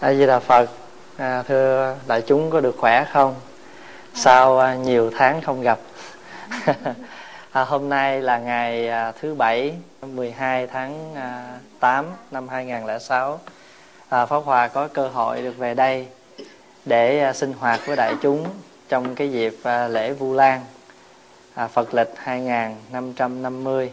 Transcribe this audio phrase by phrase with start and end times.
[0.00, 0.70] a di đà phật
[1.16, 3.34] à, thưa đại chúng có được khỏe không?
[4.14, 5.78] Sau à, nhiều tháng không gặp.
[7.50, 13.40] À, hôm nay là ngày à, thứ bảy 12 tháng à, 8 năm 2006
[14.08, 16.06] à, Pháp Hòa có cơ hội được về đây
[16.84, 18.46] để à, sinh hoạt với đại chúng
[18.88, 20.60] trong cái dịp à, lễ Vu Lan
[21.54, 23.90] à, Phật lịch 2550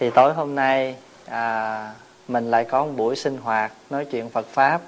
[0.00, 0.96] thì tối hôm nay
[1.26, 1.92] à,
[2.28, 4.82] mình lại có một buổi sinh hoạt nói chuyện Phật pháp.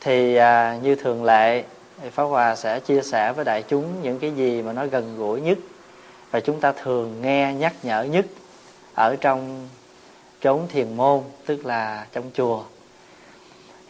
[0.00, 1.64] Thì à, như thường lệ
[2.02, 5.16] thì Pháp Hòa sẽ chia sẻ với đại chúng những cái gì mà nó gần
[5.18, 5.58] gũi nhất
[6.30, 8.26] và chúng ta thường nghe nhắc nhở nhất
[8.94, 9.68] ở trong
[10.40, 12.64] chốn thiền môn tức là trong chùa.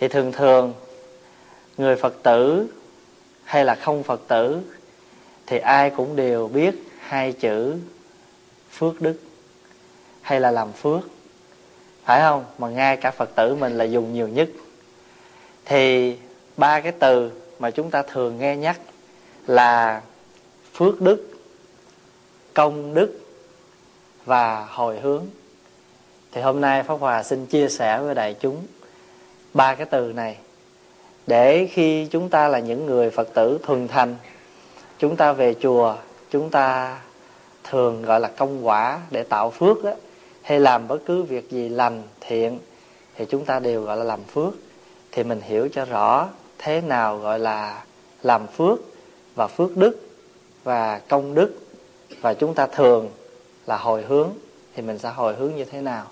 [0.00, 0.74] Thì thường thường
[1.76, 2.66] người Phật tử
[3.44, 4.60] hay là không Phật tử
[5.46, 7.76] thì ai cũng đều biết hai chữ
[8.70, 9.16] phước đức
[10.20, 11.00] hay là làm phước
[12.04, 12.44] phải không?
[12.58, 14.48] Mà ngay cả phật tử mình là dùng nhiều nhất.
[15.64, 16.16] Thì
[16.56, 18.80] ba cái từ mà chúng ta thường nghe nhắc
[19.46, 20.02] là
[20.74, 21.28] phước đức,
[22.54, 23.20] công đức
[24.24, 25.26] và hồi hướng.
[26.32, 28.66] Thì hôm nay pháp hòa xin chia sẻ với đại chúng
[29.54, 30.36] ba cái từ này.
[31.26, 34.16] Để khi chúng ta là những người phật tử thuần thành,
[34.98, 35.96] chúng ta về chùa,
[36.30, 36.98] chúng ta
[37.64, 39.92] thường gọi là công quả để tạo phước đó
[40.42, 42.58] hay làm bất cứ việc gì lành, thiện,
[43.14, 44.54] thì chúng ta đều gọi là làm phước.
[45.12, 47.84] Thì mình hiểu cho rõ thế nào gọi là
[48.22, 48.78] làm phước
[49.34, 50.00] và phước đức
[50.64, 51.58] và công đức.
[52.20, 53.10] Và chúng ta thường
[53.66, 54.30] là hồi hướng,
[54.74, 56.06] thì mình sẽ hồi hướng như thế nào?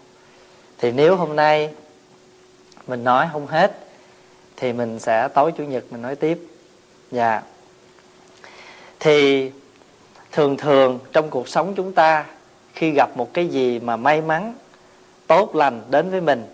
[0.78, 1.74] Thì nếu hôm nay
[2.86, 3.78] mình nói không hết,
[4.56, 6.38] thì mình sẽ tối chủ nhật mình nói tiếp.
[7.10, 7.42] Dạ.
[9.00, 9.50] Thì
[10.32, 12.26] thường thường trong cuộc sống chúng ta
[12.74, 14.54] khi gặp một cái gì mà may mắn,
[15.26, 16.46] tốt lành đến với mình,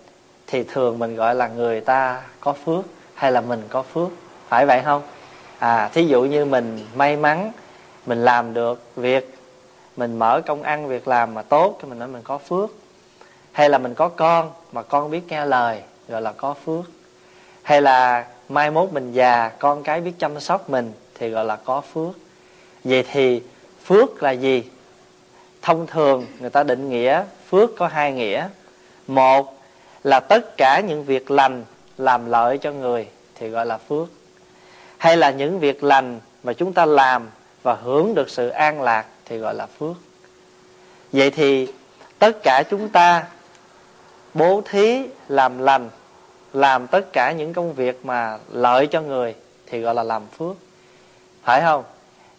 [0.46, 4.08] thì thường mình gọi là người ta có phước hay là mình có phước.
[4.48, 5.02] Phải vậy không?
[5.58, 7.52] À thí dụ như mình may mắn,
[8.06, 9.34] mình làm được việc,
[9.96, 12.70] mình mở công ăn việc làm mà tốt thì mình nói mình có phước.
[13.52, 16.84] Hay là mình có con mà con biết nghe lời, gọi là có phước.
[17.62, 21.56] Hay là mai mốt mình già, con cái biết chăm sóc mình, thì gọi là
[21.56, 22.14] có phước.
[22.84, 23.42] Vậy thì
[23.84, 24.64] phước là gì?
[25.66, 28.48] Thông thường người ta định nghĩa, phước có hai nghĩa.
[29.06, 29.58] Một
[30.04, 31.64] là tất cả những việc lành
[31.98, 34.08] làm lợi cho người thì gọi là phước.
[34.98, 37.28] Hay là những việc lành mà chúng ta làm
[37.62, 39.96] và hưởng được sự an lạc thì gọi là phước.
[41.12, 41.68] Vậy thì
[42.18, 43.24] tất cả chúng ta
[44.34, 45.90] bố thí làm lành,
[46.52, 49.34] làm tất cả những công việc mà lợi cho người
[49.66, 50.56] thì gọi là làm phước.
[51.42, 51.84] Phải không?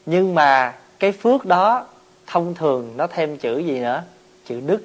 [0.05, 1.85] Nhưng mà cái phước đó
[2.27, 4.03] thông thường nó thêm chữ gì nữa?
[4.45, 4.81] Chữ đức.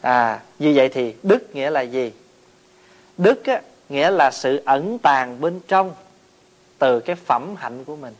[0.00, 2.12] À như vậy thì đức nghĩa là gì?
[3.18, 5.94] Đức á, nghĩa là sự ẩn tàng bên trong
[6.78, 8.14] từ cái phẩm hạnh của mình.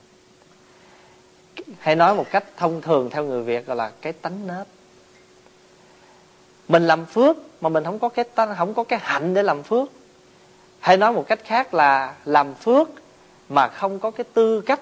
[1.79, 4.67] Hay nói một cách thông thường theo người việt gọi là cái tánh nết.
[6.69, 9.63] Mình làm phước mà mình không có cái tánh không có cái hạnh để làm
[9.63, 9.89] phước.
[10.81, 12.89] Hay nói một cách khác là làm phước
[13.49, 14.81] mà không có cái tư cách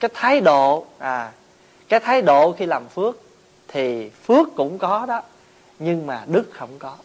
[0.00, 1.32] cái thái độ à
[1.88, 3.16] cái thái độ khi làm phước
[3.68, 5.22] thì phước cũng có đó,
[5.78, 6.96] nhưng mà đức không có.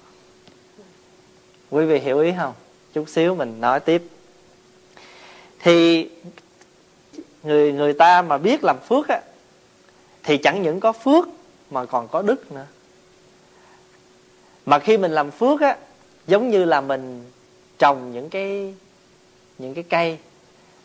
[1.70, 2.54] Quý vị hiểu ý không?
[2.94, 4.04] Chút xíu mình nói tiếp.
[5.60, 6.10] Thì
[7.44, 9.22] người người ta mà biết làm phước á,
[10.24, 11.28] thì chẳng những có phước
[11.70, 12.66] mà còn có đức nữa.
[14.66, 15.78] Mà khi mình làm phước á,
[16.28, 17.32] giống như là mình
[17.78, 18.74] trồng những cái
[19.58, 20.18] những cái cây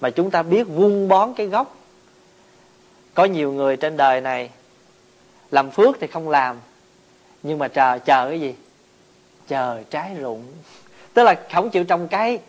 [0.00, 1.76] mà chúng ta biết vun bón cái gốc
[3.16, 4.50] có nhiều người trên đời này
[5.50, 6.56] làm phước thì không làm,
[7.42, 8.54] nhưng mà chờ chờ cái gì?
[9.48, 10.44] Chờ trái rụng
[11.14, 12.40] tức là không chịu trồng cây,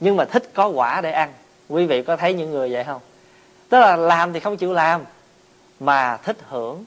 [0.00, 1.32] nhưng mà thích có quả để ăn.
[1.68, 3.00] Quý vị có thấy những người vậy không?
[3.68, 5.04] Tức là làm thì không chịu làm,
[5.80, 6.84] mà thích hưởng.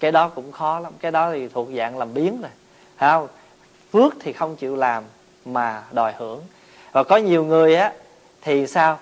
[0.00, 0.92] Cái đó cũng khó lắm.
[1.00, 2.50] Cái đó thì thuộc dạng làm biến rồi
[2.96, 3.28] phải không?
[3.92, 5.04] Phước thì không chịu làm,
[5.44, 6.42] mà đòi hưởng.
[6.92, 7.92] Và có nhiều người á,
[8.42, 8.98] thì sao?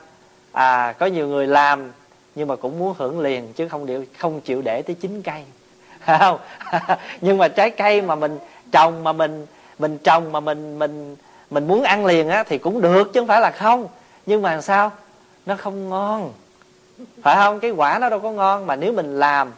[0.52, 1.93] À có nhiều người làm
[2.37, 5.43] nhưng mà cũng muốn hưởng liền, chứ không điều, không chịu để tới chín cây.
[6.19, 6.38] Không?
[7.21, 8.38] Nhưng mà trái cây mà mình
[8.73, 9.47] trồng, mà mình
[9.79, 11.17] mình trồng, mà mình mình
[11.50, 13.88] mình muốn ăn liền á, thì cũng được, chứ không phải là không.
[14.27, 14.93] Nhưng mà sao?
[15.47, 16.33] Nó không ngon.
[17.23, 17.61] Phải không?
[17.61, 19.53] Cái quả nó đâu có ngon, mà nếu mình làm,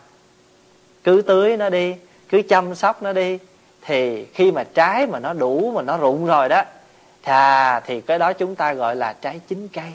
[1.04, 1.94] cứ tưới nó đi,
[2.28, 3.38] cứ chăm sóc nó đi,
[3.82, 6.62] thì khi mà trái mà nó đủ, mà nó rụng rồi đó,
[7.22, 9.92] thà thì cái đó chúng ta gọi là trái chín cây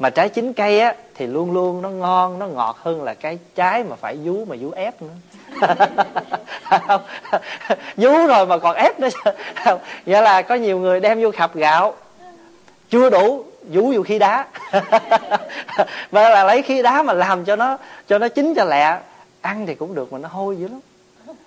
[0.00, 3.38] mà trái chín cây á, thì luôn luôn nó ngon, nó ngọt hơn là cái
[3.54, 5.14] trái mà phải vú, mà vú ép nữa.
[7.96, 9.08] Vú rồi mà còn ép nữa
[10.06, 11.94] nghĩa là có nhiều người đem vô khập gạo,
[12.90, 14.46] chưa đủ vũ vô khí đá.
[16.10, 18.98] Và là lấy khí đá mà làm cho nó cho nó chín cho lẹ.
[19.40, 20.80] Ăn thì cũng được mà nó hôi dữ lắm.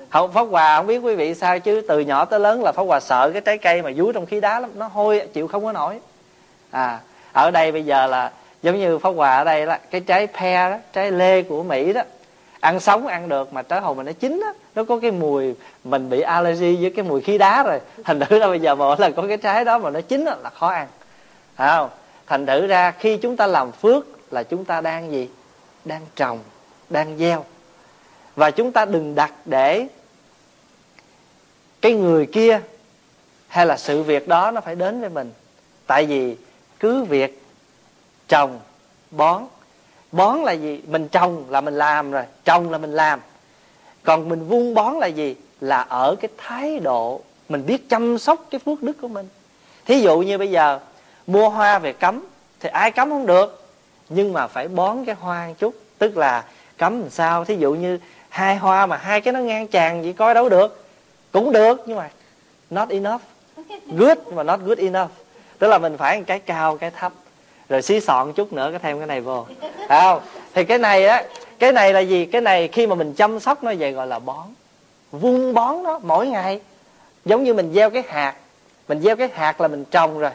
[0.09, 2.83] Không, pháp hòa không biết quý vị sao chứ, từ nhỏ tới lớn là pháp
[2.83, 5.65] hòa sợ cái trái cây mà vú trong khí đá lắm, nó hôi, chịu không
[5.65, 6.00] có nổi.
[6.71, 7.00] À
[7.33, 8.31] ở đây bây giờ là
[8.63, 11.94] giống như pháp hòa ở đây là cái trái pe đó trái lê của mỹ
[11.94, 12.01] đó
[12.63, 15.56] ăn sống ăn được mà trái hồi mà nó chín đó, nó có cái mùi
[15.83, 17.80] mình bị allergy với cái mùi khí đá rồi.
[18.04, 20.50] Thành thử ra bây giờ mỗi lần có cái trái đó mà nó chín là
[20.50, 20.88] khó ăn.
[21.56, 21.89] Phải không?
[22.27, 25.30] Thành thử ra khi chúng ta làm phước là chúng ta đang gì?
[25.86, 26.39] Đang trồng
[26.89, 27.45] đang gieo.
[28.36, 29.88] Và chúng ta đừng đặt để
[31.81, 32.60] cái người kia
[33.48, 35.31] hay là sự việc đó nó phải đến với mình.
[35.88, 36.36] Tại vì
[36.80, 37.43] cứ việc
[38.28, 38.60] trồng,
[39.12, 39.44] bón.
[40.12, 40.81] Bón là gì?
[40.88, 42.24] Mình trồng là mình làm rồi.
[42.46, 43.20] Trồng là mình làm.
[44.04, 45.36] Còn mình vun bón là gì?
[45.62, 49.28] Là ở cái thái độ, mình biết chăm sóc cái phước đức của mình.
[49.86, 50.80] Thí dụ như bây giờ,
[51.28, 52.25] mua hoa về cấm,
[52.60, 53.68] thì ai cấm không được.
[54.10, 55.75] Nhưng mà phải bón cái hoa một chút.
[55.98, 56.44] Tức là
[56.78, 57.46] cấm làm sao?
[57.46, 58.00] Thí dụ như
[58.30, 60.86] hai hoa mà hai cái nó ngang tràn vậy coi đâu được.
[61.31, 62.10] Cũng được, nhưng mà
[62.70, 63.22] not enough.
[63.98, 65.12] Good, nhưng mà not good enough.
[65.60, 67.14] Tức là mình phải cái cao cái thấp
[67.74, 69.46] rồi xí sọn chút nữa cái thêm cái này vô.
[69.88, 70.22] Phải không?
[70.54, 71.24] Thì cái này á,
[71.60, 72.25] cái này là gì?
[72.25, 74.48] Cái này khi mà mình chăm sóc nó vậy gọi là bón.
[75.12, 76.62] Vun bón nó mỗi ngày.
[77.25, 78.36] Giống như mình gieo cái hạt.
[78.88, 80.31] Mình gieo cái hạt là mình trồng rồi.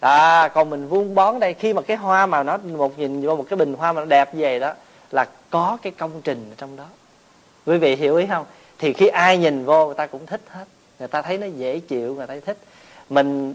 [0.00, 3.36] À còn mình vun bón đây, khi mà cái hoa mà nó một nhìn vô
[3.36, 4.72] một cái bình hoa mà nó đẹp về đó,
[5.10, 6.84] là có cái công trình ở trong đó.
[7.66, 8.44] Quý vị hiểu ý không?
[8.78, 10.64] Thì khi ai nhìn vô, người ta cũng thích hết.
[10.98, 12.56] Người ta thấy nó dễ chịu, người ta thích.
[13.10, 13.54] Mình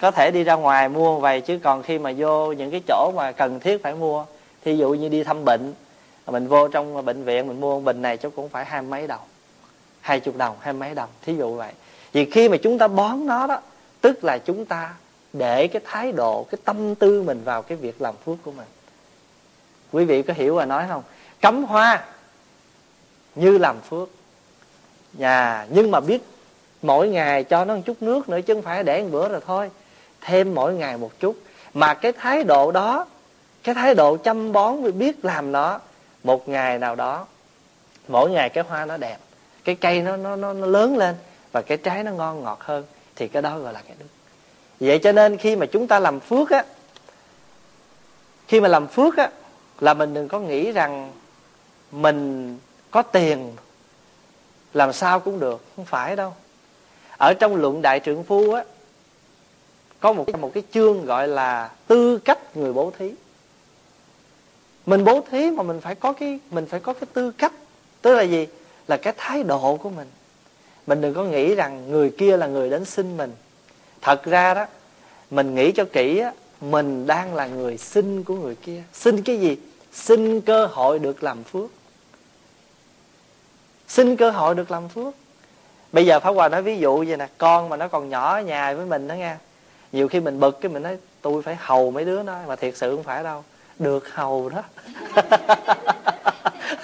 [0.00, 3.12] có thể đi ra ngoài mua vậy chứ còn khi mà vô những cái chỗ
[3.16, 4.24] mà cần thiết phải mua,
[4.64, 5.72] thí dụ như đi thăm bệnh,
[6.26, 9.20] mình vô trong bệnh viện mình mua bình này chắc cũng phải hai mấy đồng,
[10.00, 11.72] hai chục đồng, hai mấy đồng, thí dụ vậy.
[12.12, 13.60] Vì khi mà chúng ta bón nó đó,
[14.00, 14.94] tức là chúng ta
[15.32, 18.66] để cái thái độ, cái tâm tư mình vào cái việc làm phước của mình.
[19.92, 21.02] Quý vị có hiểu và nói không?
[21.40, 22.04] Cắm hoa
[23.34, 24.08] như làm phước.
[25.12, 26.22] Nhà, nhưng mà biết
[26.82, 29.40] mỗi ngày cho nó một chút nước nữa, chứ không phải để một bữa rồi
[29.46, 29.70] thôi
[30.20, 31.36] thêm mỗi ngày một chút.
[31.74, 33.06] Mà cái thái độ đó
[33.62, 35.80] cái thái độ chăm bón biết làm nó
[36.24, 37.26] một ngày nào đó
[38.08, 39.18] mỗi ngày cái hoa nó đẹp
[39.64, 41.16] cái cây nó nó nó, nó lớn lên
[41.52, 42.84] và cái trái nó ngon ngọt hơn
[43.16, 44.06] thì cái đó gọi là cái đức.
[44.80, 46.64] Vậy cho nên khi mà chúng ta làm phước á
[48.48, 49.30] khi mà làm phước á
[49.80, 51.12] là mình đừng có nghĩ rằng
[51.92, 52.58] mình
[52.90, 53.56] có tiền
[54.74, 56.34] làm sao cũng được không phải đâu.
[57.18, 58.64] Ở trong luận đại trượng phu á
[60.00, 63.12] có một một cái chương gọi là tư cách người bố thí.
[64.86, 67.52] Mình bố thí mà mình phải có cái, mình phải có cái tư cách.
[68.02, 68.46] Tức là gì?
[68.88, 70.08] Là cái thái độ của mình.
[70.86, 73.32] Mình đừng có nghĩ rằng người kia là người đến xin mình.
[74.00, 74.66] Thật ra đó,
[75.30, 78.82] mình nghĩ cho kỹ á, mình đang là người xin của người kia.
[78.92, 79.56] Xin cái gì?
[79.92, 81.70] Xin cơ hội được làm phước.
[83.88, 85.14] Xin cơ hội được làm phước.
[85.92, 88.42] Bây giờ pháp hòa nói ví dụ vậy nè, con mà nó còn nhỏ ở
[88.42, 89.36] nhà với mình đó nghe
[89.92, 92.76] nhiều khi mình bực cái mình nói, tôi phải hầu mấy đứa nó, mà thiệt
[92.76, 93.44] sự không phải đâu.
[93.78, 94.62] Được hầu đó.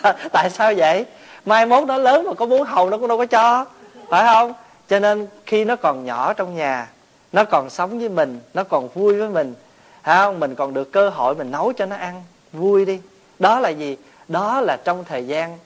[0.32, 1.06] Tại sao vậy?
[1.44, 3.66] Mai mốt nó lớn mà có muốn hầu nó cũng đâu có cho.
[4.08, 4.52] Phải không?
[4.88, 6.88] Cho nên khi nó còn nhỏ trong nhà,
[7.32, 9.54] nó còn sống với mình, nó còn vui với mình,
[10.02, 10.40] phải không?
[10.40, 13.00] Mình còn được cơ hội mình nấu cho nó ăn, vui đi.
[13.38, 13.96] Đó là gì?
[14.28, 15.58] Đó là trong thời gian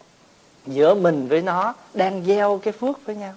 [0.67, 3.33] giữa mình với nó đang gieo cái phước với nhau.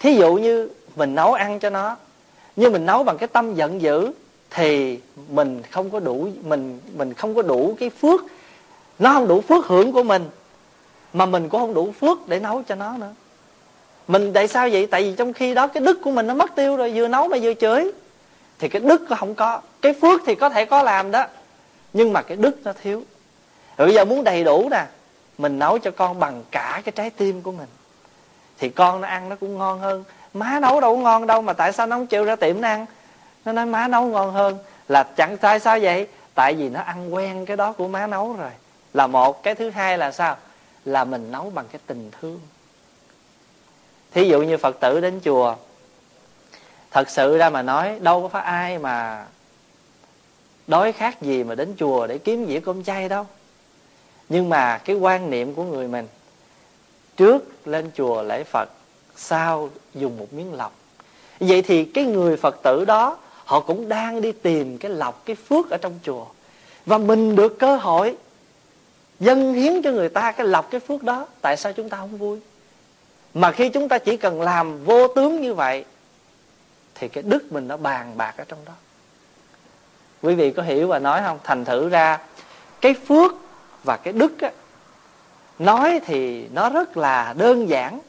[0.00, 1.96] Thí dụ như mình nấu ăn cho nó
[2.56, 4.12] nhưng mình nấu bằng cái tâm giận dữ
[4.50, 8.20] thì mình không có đủ, mình mình không có đủ cái phước.
[8.98, 10.24] Nó không đủ phước hưởng của mình,
[11.12, 13.14] mà mình cũng không đủ phước để nấu cho nó nữa.
[14.08, 14.86] Mình tại sao vậy?
[14.86, 17.28] Tại vì trong khi đó cái đức của mình nó mất tiêu rồi, vừa nấu
[17.28, 17.92] mà vừa chửi.
[18.58, 21.26] Thì cái đức nó không có, cái phước thì có thể có làm đó,
[21.92, 23.02] nhưng mà cái đức nó thiếu.
[23.76, 24.86] Rồi bây giờ muốn đầy đủ nè,
[25.38, 27.68] mình nấu cho con bằng cả cái trái tim của mình.
[28.58, 31.52] Thì con nó ăn nó cũng ngon hơn má nấu đâu có ngon đâu mà
[31.52, 32.86] tại sao nó không chịu ra tiệm nó ăn?
[33.44, 34.58] Nó nói, má nấu ngon hơn.
[34.88, 36.08] Là chẳng tại sao vậy?
[36.34, 38.50] Tại vì nó ăn quen cái đó của má nấu rồi.
[38.94, 39.42] Là một.
[39.42, 40.36] Cái thứ hai là sao?
[40.84, 42.40] Là mình nấu bằng cái tình thương.
[44.12, 45.54] Thí dụ như phật tử đến chùa,
[46.90, 49.26] thật sự ra mà nói, đâu có phải ai mà
[50.66, 53.26] đói khát gì mà đến chùa để kiếm dĩa cơm chay đâu.
[54.28, 56.08] Nhưng mà cái quan niệm của người mình,
[57.16, 58.68] trước lên chùa lễ phật
[59.16, 60.72] sao dùng một miếng lọc?
[61.40, 65.36] Vậy thì cái người phật tử đó họ cũng đang đi tìm cái lọc cái
[65.36, 66.26] phước ở trong chùa.
[66.86, 68.16] Và mình được cơ hội
[69.20, 71.26] dâng hiến cho người ta cái lọc cái phước đó.
[71.40, 72.38] Tại sao chúng ta không vui?
[73.34, 75.84] Mà khi chúng ta chỉ cần làm vô tướng như vậy
[76.94, 78.72] thì cái đức mình nó bàn bạc ở trong đó.
[80.22, 81.38] Quý vị có hiểu và nói không?
[81.44, 82.18] Thành thử ra
[82.80, 83.32] cái phước
[83.84, 84.50] và cái đức á,
[85.58, 88.00] nói thì nó rất là đơn giản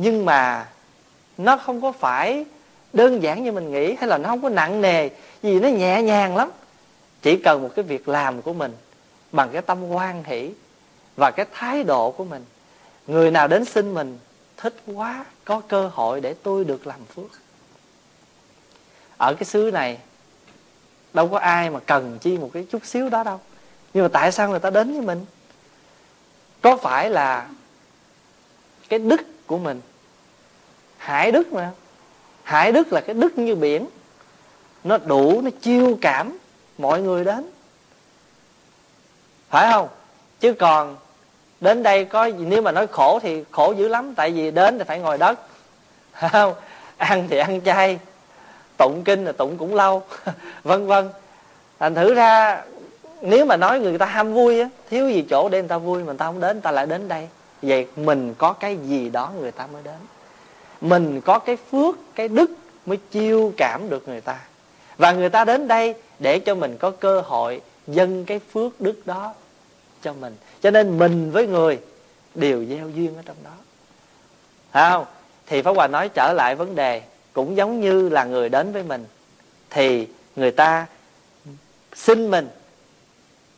[0.00, 0.68] nhưng mà
[1.38, 2.44] nó không có phải
[2.92, 5.08] đơn giản như mình nghĩ, hay là nó không có nặng nề,
[5.42, 6.50] vì nó nhẹ nhàng lắm.
[7.22, 8.72] Chỉ cần một cái việc làm của mình
[9.32, 10.50] bằng cái tâm hoan hỷ
[11.16, 12.44] và cái thái độ của mình.
[13.06, 14.18] Người nào đến xin mình
[14.56, 17.40] thích quá, có cơ hội để tôi được làm phước.
[19.16, 19.98] Ở cái xứ này,
[21.14, 23.40] đâu có ai mà cần chi một cái chút xíu đó đâu.
[23.94, 25.24] Nhưng mà tại sao người ta đến với mình?
[26.62, 27.48] Có phải là
[28.88, 29.80] cái đức của mình
[30.98, 31.70] hải đức mà.
[32.42, 33.86] Hải đức là cái đức như biển.
[34.84, 36.38] Nó đủ, nó chiêu cảm
[36.78, 37.50] mọi người đến.
[39.50, 39.88] Phải không?
[40.40, 40.96] Chứ còn
[41.60, 44.84] đến đây có, nếu mà nói khổ thì khổ dữ lắm, tại vì đến thì
[44.84, 45.38] phải ngồi đất.
[46.12, 46.54] Không?
[46.96, 47.98] Ăn thì ăn chay.
[48.76, 50.02] Tụng kinh là tụng cũng lâu.
[50.64, 51.08] Vân vân.
[51.78, 52.62] Thành thử ra,
[53.22, 55.98] nếu mà nói người ta ham vui á, thiếu gì chỗ để người ta vui
[55.98, 57.28] mà người ta không đến, người ta lại đến đây.
[57.62, 59.94] Vậy mình có cái gì đó người ta mới đến
[60.80, 62.50] mình có cái phước, cái đức
[62.86, 64.38] mới chiêu cảm được người ta.
[64.96, 69.06] Và người ta đến đây để cho mình có cơ hội dâng cái phước đức
[69.06, 69.34] đó
[70.02, 70.36] cho mình.
[70.62, 71.78] Cho nên mình với người
[72.34, 73.50] đều gieo duyên ở trong đó.
[74.72, 75.04] Thấy không?
[75.46, 78.82] Thì pháp hòa nói trở lại vấn đề, cũng giống như là người đến với
[78.82, 79.04] mình,
[79.70, 80.06] thì
[80.36, 80.86] người ta
[81.94, 82.48] xin mình.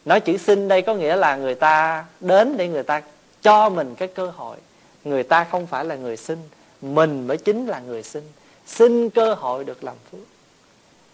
[0.05, 3.03] Nói chữ xin đây có nghĩa là người ta đến để người ta
[3.43, 4.57] cho mình cái cơ hội.
[5.05, 6.39] Người ta không phải là người xin
[6.81, 8.23] mình mới chính là người xin
[8.67, 10.21] xin cơ hội được làm phước.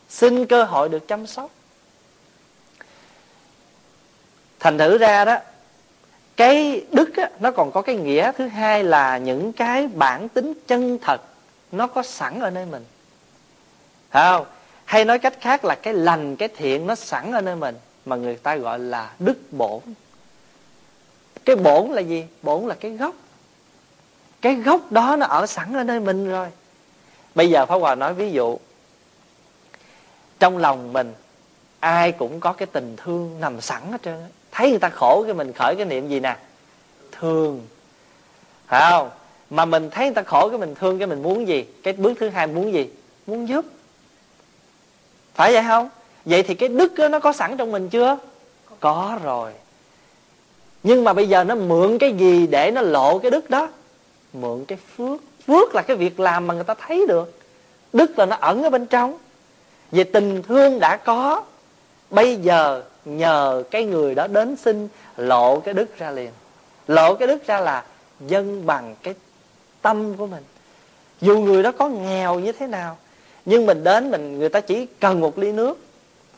[0.08, 1.50] Xin cơ hội được chăm sóc.
[4.60, 5.38] Thành thử ra đó
[6.36, 10.52] cái đức á, nó còn có cái nghĩa thứ hai là những cái bản tính
[10.66, 11.20] chân thật
[11.72, 12.84] nó có sẵn ở nơi mình.
[14.10, 14.46] Không?
[14.84, 18.16] Hay nói cách khác là cái lành cái thiện nó sẵn ở nơi mình mà
[18.16, 19.80] người ta gọi là đức bổn.
[21.44, 22.24] Cái bổn là gì?
[22.42, 23.14] Bổn là cái gốc
[24.46, 26.46] cái gốc đó nó ở sẵn ở nơi mình rồi.
[27.34, 28.58] Bây giờ pháp hòa nói ví dụ
[30.38, 31.12] trong lòng mình
[31.80, 34.14] ai cũng có cái tình thương nằm sẵn hết trơn
[34.52, 36.36] thấy người ta khổ cái mình khởi cái niệm gì nè?
[37.12, 37.66] Thương.
[38.66, 39.10] Phải không?
[39.50, 41.64] Mà mình thấy người ta khổ cái mình thương cái mình muốn gì?
[41.82, 42.90] Cái bước thứ hai muốn gì?
[43.26, 43.64] Muốn giúp.
[45.34, 45.88] Phải vậy không?
[46.24, 48.18] Vậy thì cái đức đó, nó có sẵn trong mình chưa?
[48.80, 49.52] Có rồi.
[50.82, 53.68] Nhưng mà bây giờ nó mượn cái gì để nó lộ cái đức đó?
[54.32, 57.38] Mượn cái phước phước là cái việc làm mà người ta thấy được.
[57.92, 59.18] Đức là nó ẩn ở bên trong.
[59.92, 61.44] Về tình thương đã có
[62.10, 66.30] bây giờ nhờ cái người đó đến xin lộ cái đức ra liền.
[66.86, 67.84] Lộ cái đức ra là
[68.20, 69.14] dân bằng cái
[69.82, 70.42] tâm của mình.
[71.20, 72.96] Dù người đó có nghèo như thế nào
[73.44, 75.78] nhưng mình đến mình người ta chỉ cần một ly nước.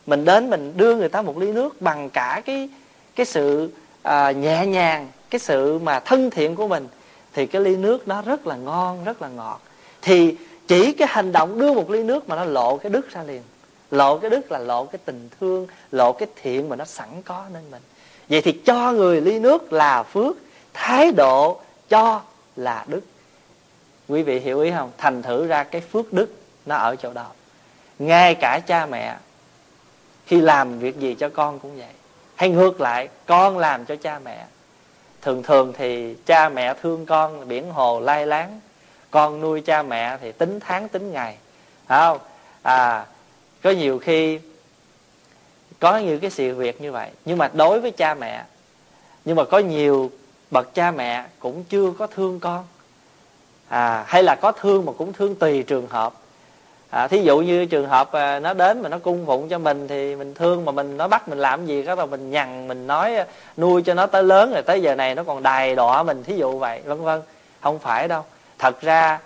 [0.06, 2.68] Mình đến mình đưa người ta một ly nước bằng cả cái
[3.16, 3.70] cái sự
[4.02, 6.88] à, nhẹ nhàng cái sự mà thân thiện của mình
[7.38, 9.60] thì cái ly nước nó rất là ngon, rất là ngọt.
[10.02, 10.36] Thì
[10.68, 13.42] chỉ cái hành động đưa một ly nước mà nó lộ cái đức ra liền.
[13.90, 17.44] Lộ cái đức là lộ cái tình thương, lộ cái thiện mà nó sẵn có
[17.52, 17.82] nên mình.
[18.28, 20.36] Vậy thì cho người ly nước là phước,
[20.74, 22.20] thái độ cho
[22.56, 23.00] là đức.
[24.08, 24.90] Quý vị hiểu ý không?
[24.98, 26.34] Thành thử ra cái phước đức
[26.66, 27.26] nó ở chỗ đó.
[27.98, 29.16] Ngay cả cha mẹ,
[30.26, 31.92] khi làm việc gì cho con cũng vậy.
[32.34, 34.46] Hay ngược lại, con làm cho cha mẹ
[35.28, 38.60] thường thường thì cha mẹ thương con, biển hồ lai láng.
[39.10, 41.36] Con nuôi cha mẹ thì tính tháng, tính ngày.
[41.86, 42.18] Phải không?
[42.62, 43.06] À
[43.62, 44.40] có nhiều khi
[45.78, 47.10] có nhiều cái sự việc như vậy.
[47.24, 48.44] Nhưng mà đối với cha mẹ,
[49.24, 50.10] nhưng mà có nhiều
[50.50, 52.66] bậc cha mẹ cũng chưa có thương con.
[53.68, 56.14] À hay là có thương mà cũng thương tùy trường hợp
[56.90, 59.88] à, thí dụ như trường hợp à, nó đến mà nó cung phụng cho mình
[59.88, 62.86] thì mình thương mà mình nó bắt mình làm gì đó là mình nhằn mình
[62.86, 63.26] nói à,
[63.56, 66.36] nuôi cho nó tới lớn rồi tới giờ này nó còn đài đọa mình thí
[66.36, 67.22] dụ vậy vân vân.
[67.60, 68.24] Không phải đâu.
[68.58, 69.18] Thật ra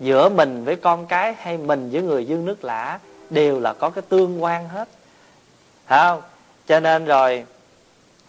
[0.00, 2.98] giữa mình với con cái hay mình với người dương nước lã
[3.30, 4.88] đều là có cái tương quan hết.
[5.86, 6.22] Phải không?
[6.66, 7.44] Cho nên rồi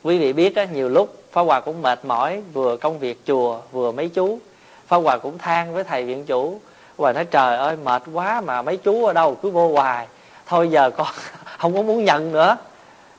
[0.04, 3.60] quý vị biết á, nhiều lúc Pháp Hòa cũng mệt mỏi vừa công việc chùa
[3.72, 4.40] vừa mấy chú.
[4.88, 6.60] Pháp Hòa cũng than với thầy viện chủ
[6.98, 10.08] và nói, trời ơi, mệt quá mà mấy chú ở đâu cứ vô hoài.
[10.46, 11.08] Thôi giờ con
[11.58, 12.58] không có muốn nhận nữa.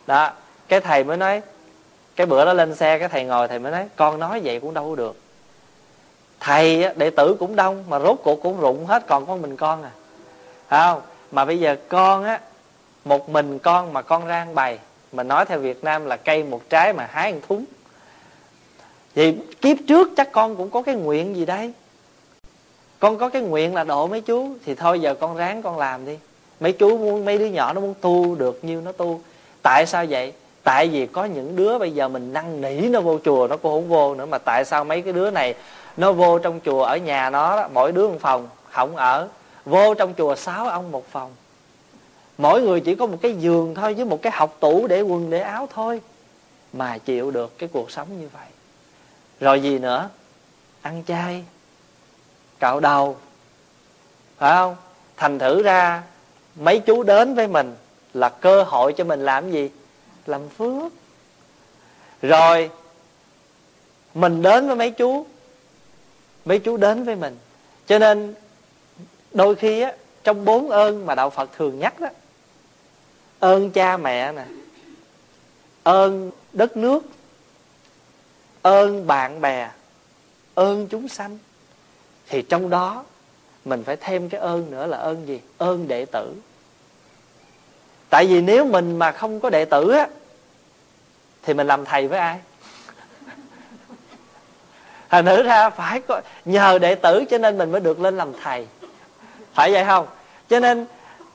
[0.06, 0.30] Đó,
[0.68, 1.42] Cái thầy mới nói,
[2.16, 4.74] Cái bữa đó lên xe, cái thầy ngồi, thầy mới nói, Con nói vậy cũng
[4.74, 5.20] đâu có được.
[6.40, 9.82] Thầy đệ tử cũng đông Mà rốt cuộc cũng rụng hết, còn có mình con
[9.82, 9.90] à.
[10.70, 11.02] Không?
[11.32, 12.40] Mà bây giờ con á,
[13.04, 14.78] Một mình con mà con rang bày,
[15.12, 17.64] Mà nói theo Việt Nam là cây một trái mà hái một thúng.
[19.14, 21.72] Thì kiếp trước chắc con cũng có cái nguyện gì đấy
[22.98, 26.06] con có cái nguyện là độ mấy chú thì thôi giờ con ráng con làm
[26.06, 26.18] đi.
[26.60, 29.20] Mấy chú muốn mấy đứa nhỏ nó muốn tu được như nó tu.
[29.62, 30.32] Tại sao vậy?
[30.62, 33.72] Tại vì có những đứa bây giờ mình năn nỉ nó vô chùa nó cũng
[33.72, 35.54] không vô nữa mà tại sao mấy cái đứa này
[35.96, 39.28] nó vô trong chùa ở nhà nó đó, mỗi đứa một phòng không ở.
[39.64, 41.30] Vô trong chùa sáu ông một phòng.
[42.38, 45.30] Mỗi người chỉ có một cái giường thôi với một cái học tủ để quần
[45.30, 46.00] để áo thôi
[46.72, 48.46] mà chịu được cái cuộc sống như vậy.
[49.40, 50.08] Rồi gì nữa?
[50.82, 51.44] Ăn chay
[52.58, 53.16] cạo đầu.
[54.38, 54.76] Phải không?
[55.16, 56.02] Thành thử ra,
[56.56, 57.74] mấy chú đến với mình
[58.14, 59.70] là cơ hội cho mình làm gì?
[60.26, 60.92] Làm phước.
[62.22, 62.70] Rồi,
[64.14, 65.26] mình đến với mấy chú.
[66.44, 67.38] Mấy chú đến với mình.
[67.86, 68.34] Cho nên,
[69.32, 69.92] đôi khi á,
[70.24, 72.08] trong bốn ơn mà đạo phật thường nhắc đó,
[73.38, 74.44] ơn cha mẹ nè,
[75.82, 77.00] ơn đất nước,
[78.62, 79.70] ơn bạn bè,
[80.54, 81.38] ơn chúng sanh
[82.28, 83.04] thì trong đó,
[83.64, 85.40] mình phải thêm cái ơn nữa là ơn gì?
[85.58, 86.32] Ơn đệ tử.
[88.10, 90.08] Tại vì nếu mình mà không có đệ tử á,
[91.42, 92.38] thì mình làm thầy với ai?
[95.08, 98.32] Thành thử ra phải có, nhờ đệ tử cho nên mình mới được lên làm
[98.42, 98.66] thầy.
[99.54, 100.06] Phải vậy không?
[100.48, 100.86] Cho nên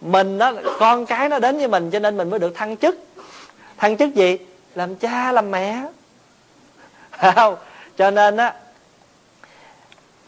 [0.02, 2.96] mình nó, con cái nó đến với mình cho nên mình mới được thăng chức.
[3.78, 4.38] Thăng chức gì?
[4.76, 5.84] Làm cha, làm mẹ.
[7.12, 7.56] Phải không?
[7.98, 8.54] Cho nên á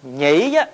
[0.03, 0.67] nhĩ á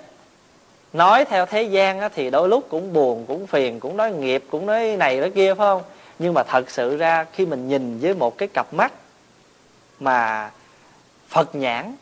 [0.92, 4.44] nói theo thế gian á, thì đôi lúc cũng buồn cũng phiền cũng nói nghiệp
[4.50, 5.82] cũng nói này nói kia phải không?
[6.18, 8.92] Nhưng mà thật sự ra khi mình nhìn với một cái cặp mắt
[10.00, 10.50] mà
[11.28, 11.94] phật nhãn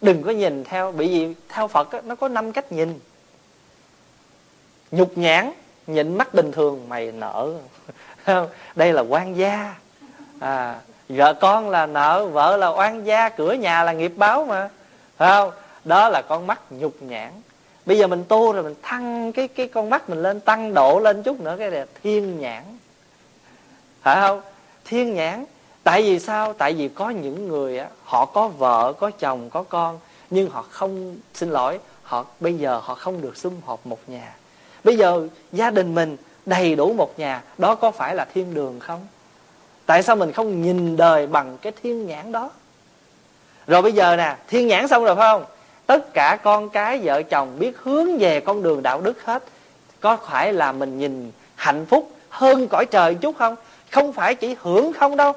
[0.00, 3.00] đừng có nhìn theo bởi vì theo phật á, nó có năm cách nhìn.
[4.90, 5.52] Nhục nhãn
[5.86, 7.52] nhìn mắt bình thường mày nợ.
[8.76, 9.74] Đây là quan gia.
[10.40, 14.68] À, vợ con là nợ vợ là oan gia cửa nhà là nghiệp báo mà.
[15.16, 15.50] Phải không?
[15.86, 17.32] Đó là con mắt nhục nhãn.
[17.86, 20.98] Bây giờ mình tu rồi mình thăng cái cái con mắt mình lên, tăng độ
[20.98, 22.62] lên chút nữa, cái là thiên nhãn.
[24.02, 24.40] Phải không?
[24.84, 25.44] Thiên nhãn.
[25.84, 26.52] Tại vì sao?
[26.52, 29.98] Tại vì có những người á, họ có vợ, có chồng, có con,
[30.30, 34.34] nhưng họ không, xin lỗi, họ, bây giờ họ không được sum họp một nhà.
[34.84, 38.80] Bây giờ gia đình mình đầy đủ một nhà, đó có phải là thiên đường
[38.80, 39.06] không?
[39.86, 42.50] Tại sao mình không nhìn đời bằng cái thiên nhãn đó?
[43.66, 45.44] Rồi bây giờ nè, thiên nhãn xong rồi phải không?
[45.86, 49.42] Tất cả con cái, vợ chồng biết hướng về con đường đạo đức hết.
[50.00, 53.56] Có phải là mình nhìn hạnh phúc hơn cõi trời chút không?
[53.90, 55.32] Không phải chỉ hưởng không đâu.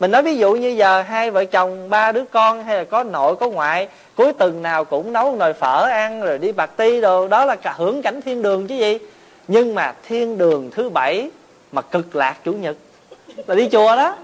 [0.00, 3.02] Mình nói ví dụ như giờ hai vợ chồng, ba đứa con, hay là có
[3.02, 7.00] nội, có ngoại, cuối tuần nào cũng nấu nồi phở ăn, rồi đi bạc ti
[7.00, 8.98] đồ, đó là cả hưởng cảnh thiên đường chứ gì.
[9.48, 11.30] Nhưng mà thiên đường thứ bảy
[11.72, 12.76] mà cực lạc chủ nhật.
[13.46, 14.16] Là đi chùa đó.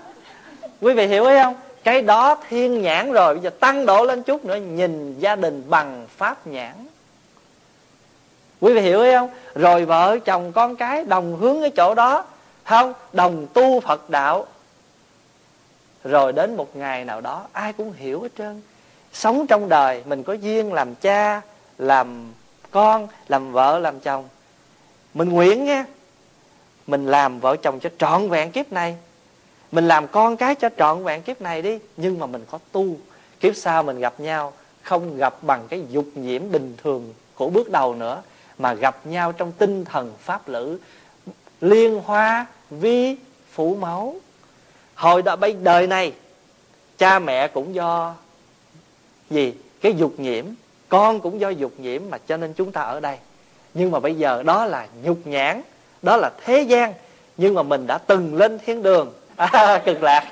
[0.80, 1.54] Quý vị hiểu ý không?
[1.84, 5.64] Cái đó thiên nhãn rồi, bây giờ tăng độ lên chút nữa, nhìn gia đình
[5.68, 6.86] bằng pháp nhãn.
[8.60, 9.30] Quý vị hiểu không?
[9.54, 12.24] Rồi vợ chồng con cái đồng hướng cái chỗ đó,
[12.64, 12.92] không?
[13.12, 14.46] Đồng tu phật đạo.
[16.04, 18.62] Rồi đến một ngày nào đó, ai cũng hiểu hết trơn.
[19.12, 21.40] Sống trong đời, mình có duyên làm cha,
[21.78, 22.32] làm
[22.70, 24.28] con, làm vợ, làm chồng.
[25.14, 25.84] Mình nguyện nghe
[26.86, 28.96] mình làm vợ chồng cho trọn vẹn kiếp này
[29.72, 32.86] mình làm con cái cho trọn vẹn kiếp này đi, nhưng mà mình có tu.
[33.40, 34.52] Kiếp sau mình gặp nhau,
[34.82, 38.22] không gặp bằng cái dục nhiễm bình thường của bước đầu nữa,
[38.58, 40.78] mà gặp nhau trong tinh thần pháp lữ.
[41.60, 43.16] Liên hoa, vi,
[43.52, 44.14] phủ máu.
[44.94, 46.12] Hồi đó bây, đời này,
[46.98, 48.14] cha mẹ cũng do
[49.30, 49.54] gì?
[49.80, 50.44] Cái dục nhiễm.
[50.88, 53.18] Con cũng do dục nhiễm mà cho nên chúng ta ở đây.
[53.74, 55.62] Nhưng mà bây giờ đó là nhục nhãn,
[56.02, 56.94] đó là thế gian.
[57.36, 60.24] Nhưng mà mình đã từng lên thiên đường à, cực lạc.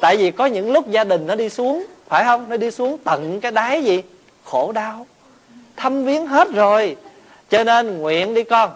[0.00, 2.48] Tại vì có những lúc gia đình nó đi xuống phải không?
[2.48, 4.02] Nó đi xuống tận cái đáy gì?
[4.44, 5.06] Khổ đau.
[5.76, 6.96] Thâm viếng hết rồi.
[7.50, 8.70] Cho nên nguyện đi con.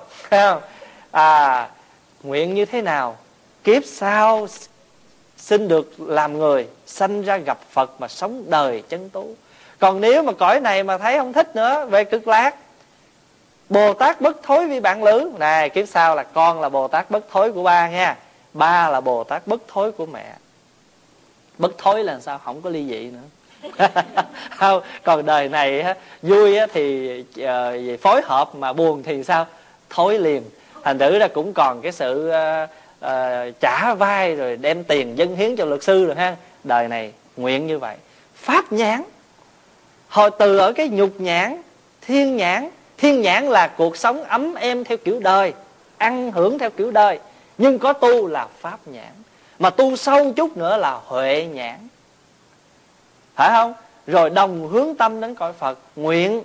[1.11, 1.68] À
[2.22, 3.16] nguyện như thế nào?
[3.64, 4.46] Kiếp sau
[5.37, 9.35] xin được làm người sanh ra gặp phật mà sống đời chân tú.
[9.79, 12.57] Còn nếu mà cõi này mà thấy không thích nữa về cực lạc
[13.70, 15.30] bồ tát bất thối vì bạn lữ.
[15.38, 18.16] Này kiếp sau là con là bồ tát bất thối của ba nha.
[18.52, 20.35] Ba là bồ tát bất thối của mẹ.
[21.59, 22.38] Bất thối là sao?
[22.38, 23.78] Không có ly dị nữa.
[24.56, 25.85] Không còn đời này
[26.22, 29.46] vui thì ờ, phối hợp mà buồn thì sao?
[29.90, 30.42] Thối liền.
[30.83, 32.70] Thành thử là cũng còn cái sự uh,
[33.04, 36.37] uh, trả vai rồi đem tiền dân hiến cho luật sư rồi ha.
[36.64, 37.96] Đời này nguyện như vậy.
[38.35, 39.02] Pháp nhãn.
[40.09, 41.62] Hồi từ ở cái nhục nhãn
[42.00, 45.52] thiên nhãn thiên nhãn là cuộc sống ấm êm theo kiểu đời,
[45.98, 47.18] ăn hưởng theo kiểu đời.
[47.58, 49.12] Nhưng có tu là pháp nhãn,
[49.58, 51.88] mà tu sâu chút nữa là huệ nhãn.
[53.34, 53.74] Phải không?
[54.06, 56.42] Rồi đồng hướng tâm đến cõi phật, nguyện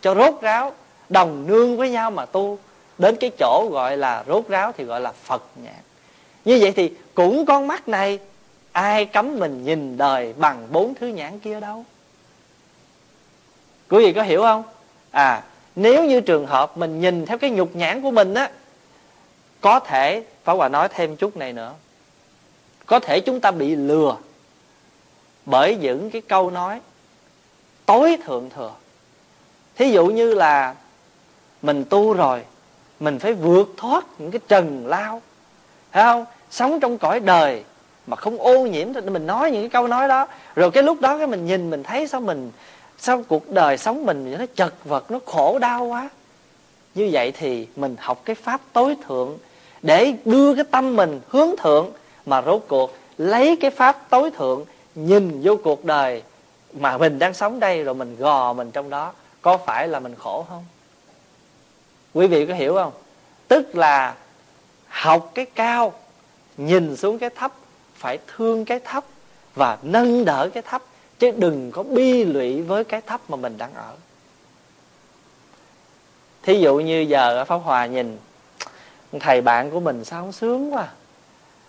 [0.00, 0.72] cho rốt ráo,
[1.08, 2.58] đồng nương với nhau mà tu.
[2.98, 5.82] Đến cái chỗ gọi là rốt ráo thì gọi là phật nhãn.
[6.44, 8.18] Như vậy thì cũng con mắt này,
[8.72, 11.84] ai cấm mình nhìn đời bằng bốn thứ nhãn kia đâu?
[13.88, 14.62] Quý vị có hiểu không?
[15.10, 15.42] À
[15.76, 18.50] nếu như trường hợp mình nhìn theo cái nhục nhãn của mình á,
[19.60, 21.74] có thể, Pháp Hòa nói thêm chút này nữa.
[22.86, 24.16] Có thể chúng ta bị lừa
[25.46, 26.80] bởi những cái câu nói
[27.86, 28.72] tối thượng thừa.
[29.76, 30.74] Thí dụ như là
[31.62, 32.42] mình tu rồi,
[33.00, 35.22] mình phải vượt thoát những cái trần lao
[35.92, 36.24] phải không?
[36.50, 37.64] Sống trong cõi đời
[38.06, 40.26] mà không ô nhiễm thì mình nói những cái câu nói đó.
[40.54, 42.50] Rồi cái lúc đó cái mình nhìn, mình thấy sao mình
[42.98, 46.08] sao cuộc đời sống mình nó chật vật, nó khổ đau quá.
[46.94, 49.38] Như vậy thì mình học cái pháp tối thượng
[49.82, 51.90] để đưa cái tâm mình hướng thượng,
[52.26, 56.22] mà rốt cuộc lấy cái pháp tối thượng, nhìn vô cuộc đời
[56.72, 60.14] mà mình đang sống đây rồi mình gò mình trong đó, có phải là mình
[60.14, 60.64] khổ không?
[62.14, 62.92] Quý vị có hiểu không?
[63.48, 64.14] Tức là
[64.88, 65.92] học cái cao,
[66.56, 67.52] nhìn xuống cái thấp,
[67.94, 69.04] phải thương cái thấp
[69.54, 70.82] và nâng đỡ cái thấp
[71.18, 73.92] chứ đừng có bi lụy với cái thấp mà mình đang ở.
[76.42, 78.18] Thí dụ như giờ ở pháp hòa nhìn,
[79.20, 80.88] thầy bạn của mình sao sướng quá à.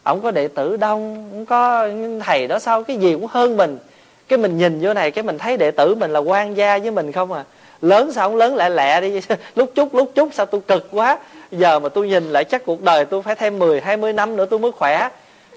[0.03, 1.89] ông có đệ tử đông, ông có
[2.25, 3.77] thầy đó sao, cái gì cũng hơn mình.
[4.27, 6.91] Cái mình nhìn vô này, cái mình thấy đệ tử mình là quan gia với
[6.91, 7.43] mình không à.
[7.81, 9.21] Lớn sao không lớn, lẹ lẹ đi.
[9.55, 11.19] Lúc chút lúc chút sao tôi cực quá.
[11.51, 14.45] Giờ mà tôi nhìn lại chắc cuộc đời tôi phải thêm 10 20 năm nữa
[14.49, 15.09] tôi mới khỏe.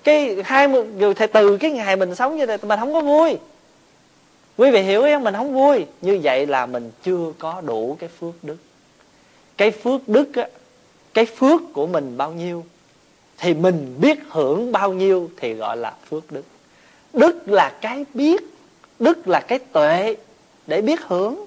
[0.05, 0.85] Cái hai mươi
[1.33, 3.38] từ cái ngày mình sống như thế, mình không có vui
[4.60, 5.24] quý vị hiểu không?
[5.24, 5.86] Mình không vui.
[6.00, 8.56] Như vậy là mình chưa có đủ cái phước đức.
[9.56, 10.46] Cái phước đức á,
[11.14, 12.64] cái phước của mình bao nhiêu,
[13.38, 16.42] thì mình biết hưởng bao nhiêu thì gọi là phước đức.
[17.12, 18.42] Đức là cái biết,
[18.98, 20.16] đức là cái tuệ
[20.66, 21.44] để biết hưởng.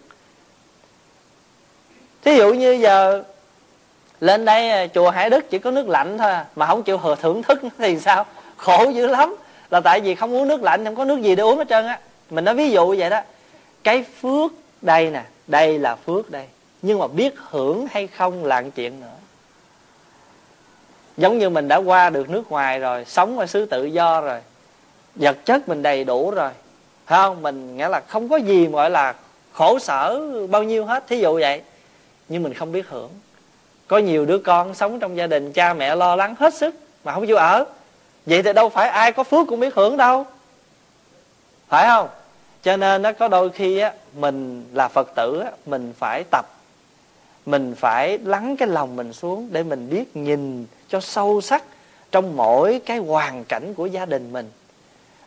[2.24, 3.24] Thí dụ như giờ,
[4.20, 7.00] lên đây à, chùa hải đức chỉ có nước lạnh thôi à, mà không chịu
[7.22, 8.26] thưởng thức thì sao?
[8.58, 9.36] Khổ dữ lắm.
[9.70, 11.86] Là tại vì không uống nước lạnh, không có nước gì để uống hết trơn
[11.86, 12.00] á
[12.30, 13.22] mình nói ví dụ vậy đó,
[13.84, 16.46] cái phước đây nè, đây là phước đây,
[16.82, 19.08] nhưng mà biết hưởng hay không là chuyện nữa.
[21.18, 24.40] Giống như mình đã qua được nước ngoài rồi, sống ở xứ tự do rồi,
[25.16, 26.52] vật chất mình đầy đủ rồi,
[27.06, 27.42] phải không?
[27.42, 29.16] Mình nghĩa là không có gì gọi là
[29.54, 31.62] khổ sở bao nhiêu hết, thí dụ vậy.
[32.30, 33.10] Nhưng mình không biết hưởng.
[33.88, 37.14] Có nhiều đứa con sống trong gia đình, cha mẹ lo lắng hết sức mà
[37.14, 37.66] không chịu ở.
[38.26, 40.26] Vậy thì đâu phải ai có phước cũng biết hưởng đâu
[41.74, 42.10] phải không?
[42.64, 46.46] Cho nên nó có đôi khi á, mình là phật tử á, mình phải tập,
[47.46, 51.64] mình phải lắng cái lòng mình xuống để mình biết nhìn cho sâu sắc
[52.12, 54.52] trong mỗi cái hoàn cảnh của gia đình mình.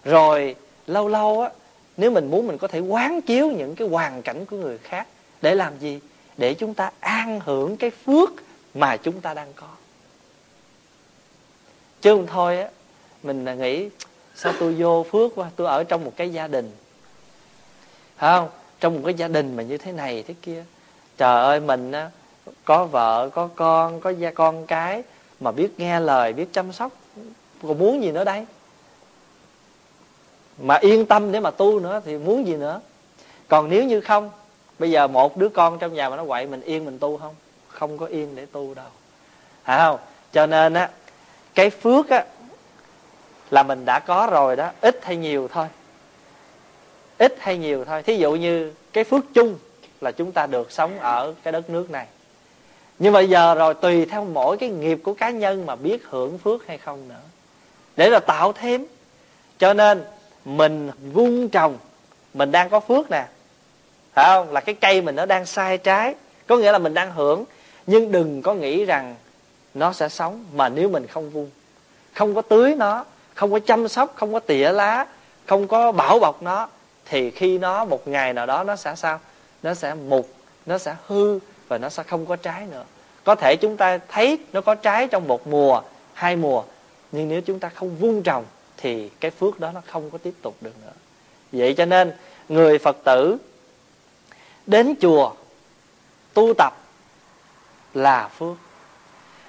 [0.05, 0.55] Rồi,
[0.87, 1.51] lâu lâu á,
[1.97, 5.07] nếu mình muốn mình có thể quán chiếu những cái hoàn cảnh của người khác,
[5.43, 6.01] để làm gì?
[6.37, 8.31] Để chúng ta an hưởng cái phước
[8.75, 9.69] mà chúng ta đang có.
[12.01, 12.69] Chứ không thôi á,
[13.23, 13.89] mình nghĩ
[14.37, 15.51] sao tôi vô phước quá?
[15.57, 16.73] Tôi ở trong một cái gia đình.
[18.17, 18.49] Phải không?
[18.81, 20.65] Trong một cái gia đình mà như thế này, thế kia.
[21.17, 22.11] Trời ơi, mình á,
[22.65, 25.03] có vợ, có con, có gia, con cái
[25.41, 26.93] mà biết nghe lời, biết chăm sóc.
[27.63, 28.47] Còn muốn gì nữa đây?
[30.59, 32.81] Mà yên tâm để mà tu nữa thì muốn gì nữa?
[33.49, 34.31] Còn nếu như không,
[34.79, 37.35] bây giờ một đứa con trong nhà mà nó quậy, mình yên mình tu không?
[37.69, 38.87] Không có yên để tu đâu.
[39.65, 39.99] Phải không?
[40.33, 40.91] Cho nên á,
[41.55, 42.25] cái phước á
[43.51, 45.67] là mình đã có rồi đó, ít hay nhiều thôi.
[47.19, 48.03] Ít hay nhiều thôi.
[48.03, 49.59] Thí dụ như cái phước chung
[50.01, 52.07] là chúng ta được sống ở cái đất nước này.
[52.99, 56.39] Nhưng bây giờ rồi tùy theo mỗi cái nghiệp của cá nhân mà biết hưởng
[56.39, 57.21] phước hay không nữa.
[57.97, 58.87] Để là tạo thêm.
[59.59, 60.05] Cho nên
[60.45, 61.79] mình vun trồng,
[62.35, 63.27] mình đang có phước nè.
[64.13, 64.53] Phải không?
[64.53, 66.15] Là cái cây mình nó đang sai trái.
[66.47, 67.45] Có nghĩa là mình đang hưởng.
[67.87, 69.15] Nhưng đừng có nghĩ rằng
[69.75, 71.51] nó sẽ sống mà nếu mình không vun
[72.17, 73.05] không có tưới nó
[73.37, 75.07] không có chăm sóc, không có tỉa lá,
[75.47, 76.69] không có bảo bọc nó,
[77.05, 79.21] thì khi nó một ngày nào đó nó sẽ sao?
[79.63, 80.29] Nó sẽ mục,
[80.67, 82.85] nó sẽ hư và nó sẽ không có trái nữa.
[83.25, 86.63] Có thể chúng ta thấy nó có trái trong một mùa, hai mùa,
[87.13, 88.45] nhưng nếu chúng ta không vun trồng
[88.77, 90.93] thì cái phước đó nó không có tiếp tục được nữa.
[91.53, 92.13] Vậy cho nên,
[92.49, 93.37] người phật tử
[94.67, 95.33] đến chùa
[96.35, 96.77] tu tập
[97.95, 98.57] là phước.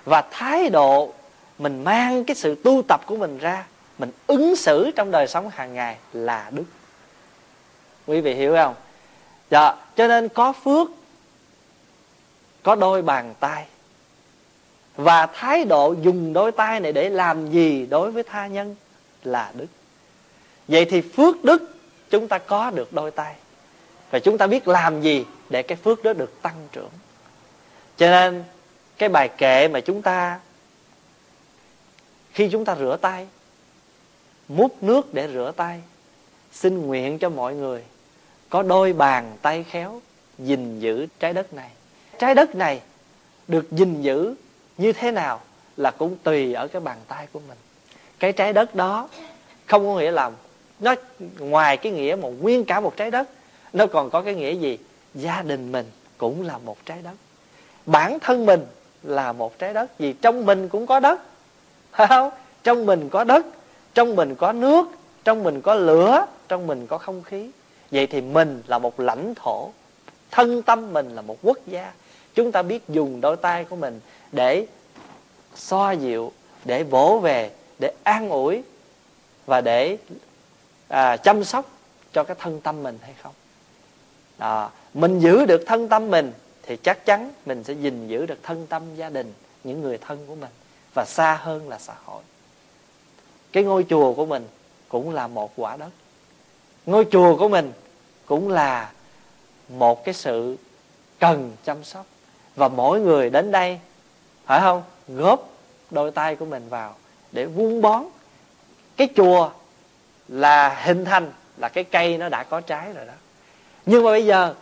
[0.05, 1.13] Và thái độ
[1.57, 3.65] mình mang cái sự tu tập của mình ra
[3.97, 6.63] mình ứng xử trong đời sống hàng ngày là đức.
[8.05, 8.75] Quý vị hiểu không?
[9.51, 10.87] Dạ cho nên có phước,
[12.63, 13.65] có đôi bàn tay.
[14.95, 18.75] Và thái độ dùng đôi tay này để làm gì đối với tha nhân
[19.23, 19.67] là đức.
[20.67, 21.75] Vậy thì phước đức
[22.09, 23.35] chúng ta có được đôi tay.
[24.11, 26.89] Và chúng ta biết làm gì để cái phước đó được tăng trưởng.
[27.97, 28.43] Cho nên,
[28.97, 30.39] cái bài kệ mà chúng ta,
[32.33, 33.27] khi chúng ta rửa tay
[34.47, 35.81] múc nước để rửa tay.
[36.51, 37.83] Xin nguyện cho mọi người
[38.49, 40.01] có đôi bàn tay khéo
[40.39, 41.69] gìn giữ trái đất này.
[42.19, 42.81] Trái đất này
[43.47, 44.35] được gìn giữ
[44.77, 45.41] như thế nào
[45.77, 47.57] là cũng tùy ở cái bàn tay của mình.
[48.19, 49.09] Cái trái đất đó
[49.65, 50.31] không có nghĩa là
[50.79, 50.95] nó
[51.39, 53.29] ngoài cái nghĩa một nguyên cả một trái đất,
[53.73, 54.77] nó còn có cái nghĩa gì?
[55.13, 55.85] Gia đình mình
[56.17, 57.13] cũng là một trái đất.
[57.85, 58.65] Bản thân mình
[59.03, 61.21] là một trái đất vì trong mình cũng có đất.
[61.91, 62.31] Phải không?
[62.63, 63.45] Trong mình có đất
[63.97, 64.87] trong mình có nước
[65.23, 67.49] trong mình có lửa trong mình có không khí.
[67.91, 69.71] Vậy thì mình là một lãnh thổ.
[70.31, 71.93] Thân tâm mình là một quốc gia.
[72.33, 73.99] Chúng ta biết dùng đôi tay của mình
[74.31, 74.67] để
[75.55, 76.31] xoa dịu
[76.65, 78.63] để vỗ về để an ủi
[79.45, 79.97] và để
[80.87, 81.65] à, chăm sóc
[82.13, 83.33] cho cái thân tâm mình hay không.
[84.37, 86.33] À, mình giữ được thân tâm mình
[86.63, 89.33] thì chắc chắn mình sẽ gìn giữ được thân tâm gia đình
[89.63, 90.51] những người thân của mình
[90.93, 92.23] và xa hơn là xã hội
[93.51, 94.47] cái ngôi chùa của mình
[94.89, 95.89] cũng là một quả đất.
[96.85, 97.73] Ngôi chùa của mình
[98.25, 98.91] cũng là
[99.69, 100.57] một cái sự
[101.19, 102.05] cần chăm sóc.
[102.55, 103.79] Và mỗi người đến đây,
[104.45, 104.83] phải không?
[105.07, 105.49] Góp
[105.91, 106.95] đôi tay của mình vào
[107.31, 108.03] để vuông bón.
[108.97, 109.49] Cái chùa
[110.27, 113.13] là hình thành, là cái cây nó đã có trái rồi đó.
[113.85, 114.53] Nhưng mà bây giờ,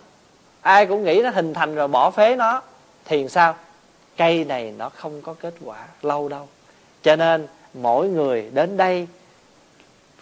[0.62, 2.62] ai cũng nghĩ nó hình thành rồi bỏ phế nó,
[3.06, 3.56] thì sao?
[4.18, 6.48] Cây này nó không có kết quả lâu đâu.
[7.04, 7.48] Cho nên
[7.82, 9.08] mỗi người đến đây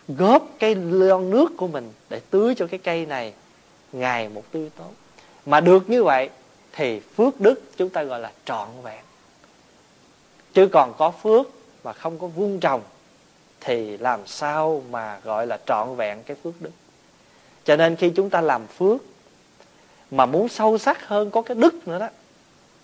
[0.07, 3.33] góp cái lon nước của mình để tưới cho cái cây này
[3.91, 4.91] ngày một tươi tốt.
[5.45, 6.29] Mà được như vậy
[6.71, 9.03] thì phước đức chúng ta gọi là trọn vẹn.
[10.53, 11.47] Chứ còn có phước
[11.83, 12.81] mà không có vuông trồng
[13.61, 16.71] thì làm sao mà gọi là trọn vẹn cái phước đức?
[17.63, 19.01] Cho nên khi chúng ta làm phước
[20.11, 22.09] mà muốn sâu sắc hơn có cái đức nữa đó,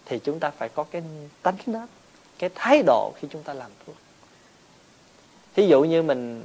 [0.06, 1.04] thì chúng ta phải có cái
[1.42, 1.88] tánh đó
[2.40, 3.96] cái thái độ khi chúng ta làm phước
[5.60, 6.44] thí dụ như mình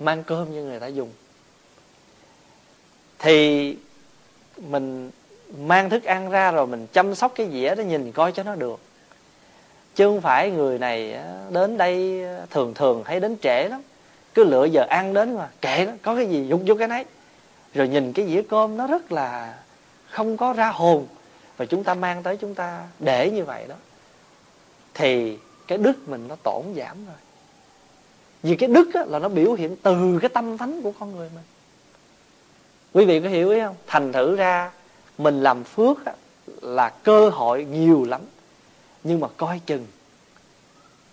[0.00, 1.12] mang cơm cho người ta dùng,
[3.18, 3.76] thì
[4.56, 5.10] mình
[5.58, 8.54] mang thức ăn ra rồi mình chăm sóc cái dĩa đó nhìn coi cho nó
[8.54, 8.80] được.
[9.94, 13.82] Chứ không phải người này đến đây thường thường hay đến trễ lắm.
[14.34, 17.04] Cứ lựa giờ ăn đến mà kệ nó, có cái gì dục vô cái nấy.
[17.74, 19.58] Rồi nhìn cái dĩa cơm nó rất là
[20.10, 21.06] không có ra hồn.
[21.56, 23.74] Và chúng ta mang tới chúng ta để như vậy đó.
[24.94, 27.16] Thì cái đức mình nó tổn giảm rồi.
[28.42, 31.30] Vì cái đức á, là nó biểu hiện từ cái tâm thánh của con người
[31.34, 31.44] mình.
[32.92, 33.76] Quý vị có hiểu ý không?
[33.86, 34.70] Thành thử ra
[35.18, 36.12] mình làm phước á,
[36.62, 38.20] là cơ hội nhiều lắm.
[39.04, 39.86] Nhưng mà coi chừng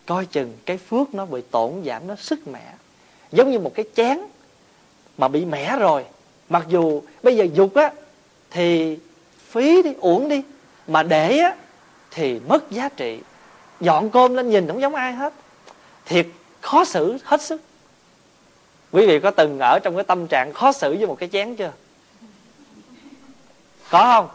[0.06, 2.74] coi chừng cái phước nó bị tổn giảm nó sức mẻ.
[3.32, 4.20] Giống như một cái chén
[5.18, 6.06] mà bị mẻ rồi.
[6.50, 7.94] Mặc dù bây giờ dục á
[8.52, 8.98] thì
[9.38, 10.42] phí đi uổng đi.
[10.88, 11.56] Mà để á
[12.12, 13.20] thì mất giá trị
[13.80, 15.34] dọn cơm lên nhìn không giống ai hết.
[16.06, 16.28] Thiệt
[16.62, 17.62] khó xử hết sức.
[18.92, 21.56] Quý vị có từng ở trong cái tâm trạng khó xử với một cái chén
[21.56, 21.72] chưa?
[23.90, 24.28] Có không?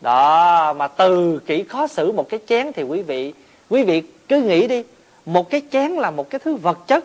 [0.00, 3.32] Đó, mà từ kỹ khó xử một cái chén thì quý vị
[3.70, 4.84] quý vị cứ nghĩ đi,
[5.26, 7.04] một cái chén là một cái thứ vật chất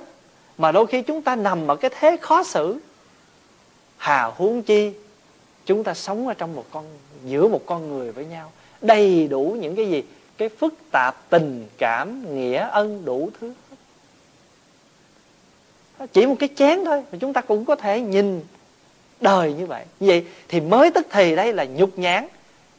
[0.58, 2.80] mà đôi khi chúng ta nằm ở cái thế khó xử.
[3.97, 4.91] Hà huống chi
[5.65, 6.86] chúng ta sống ở trong một con,
[7.26, 10.04] giữa một con người với nhau, đầy đủ những cái gì
[10.41, 13.54] cái phức tạp tình cảm, nghĩa ân đủ thứ
[16.13, 18.43] chỉ một cái chén thôi mà chúng ta cũng có thể nhìn
[19.19, 19.86] đời như vậy.
[19.99, 22.27] Như vậy thì mới tức thì đây là nhục nhãn.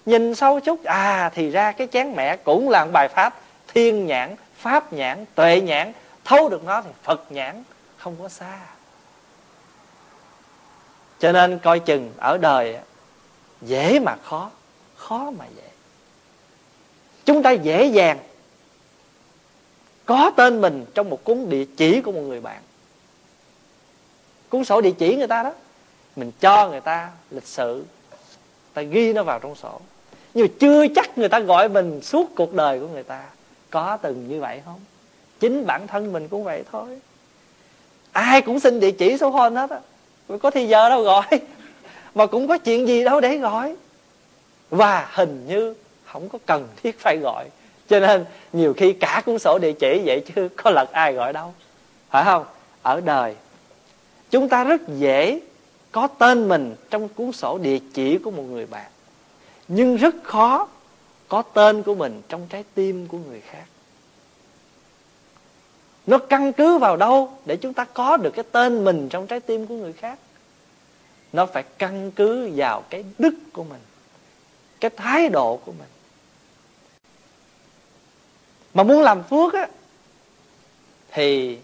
[0.07, 4.07] Nhìn sâu chút à thì ra cái chén mẹ cũng là một bài pháp thiên
[4.07, 5.93] nhãn, pháp nhãn, tuệ nhãn.
[6.25, 7.63] Thấu được nó thì phật nhãn,
[7.97, 8.59] không có xa.
[11.19, 12.79] Cho nên coi chừng ở đời
[13.61, 14.51] dễ mà khó
[14.97, 15.72] khó mà dễ
[17.33, 18.19] chúng ta dễ dàng
[20.07, 22.63] có tên mình trong một cuốn địa chỉ của một người bạn.
[24.49, 25.53] Cuốn sổ địa chỉ người ta đó,
[26.17, 27.85] mình cho người ta lịch sự,
[28.75, 29.81] ta ghi nó vào trong sổ.
[30.35, 33.23] Nhưng mà chưa chắc người ta gọi mình suốt cuộc đời của người ta
[33.71, 34.81] có từng như vậy không?
[35.41, 37.01] Chính bản thân mình cũng vậy thôi.
[38.13, 39.81] Ai cũng xin địa chỉ số hôn hết á.
[40.43, 41.27] Có thì giờ đâu gọi,
[42.15, 43.77] mà cũng có chuyện gì đâu để gọi.
[44.71, 45.75] Và hình như
[46.13, 47.49] không có cần thiết phải gọi.
[47.89, 51.33] Cho nên nhiều khi cả cuốn sổ địa chỉ vậy chứ có lật ai gọi
[51.33, 51.55] đâu.
[52.11, 52.45] Phải không?
[52.83, 53.35] Ở đời,
[54.31, 55.41] chúng ta rất dễ
[55.93, 58.91] có tên mình trong cuốn sổ địa chỉ của một người bạn.
[59.69, 60.69] Nhưng rất khó
[61.29, 63.65] có tên của mình trong trái tim của người khác.
[66.07, 69.41] Nó căn cứ vào đâu để chúng ta có được cái tên mình trong trái
[69.41, 70.19] tim của người khác?
[71.33, 73.81] Nó phải căn cứ vào cái đức của mình,
[74.81, 75.89] cái thái độ của mình
[78.75, 79.69] mà muốn làm phước á,
[81.13, 81.59] thì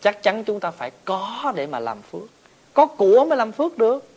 [0.00, 2.22] chắc chắn chúng ta phải có để mà làm phước.
[2.74, 4.08] Có của mới làm phước được.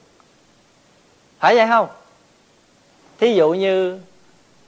[1.40, 1.88] Phải vậy không?
[3.20, 4.00] Thí dụ như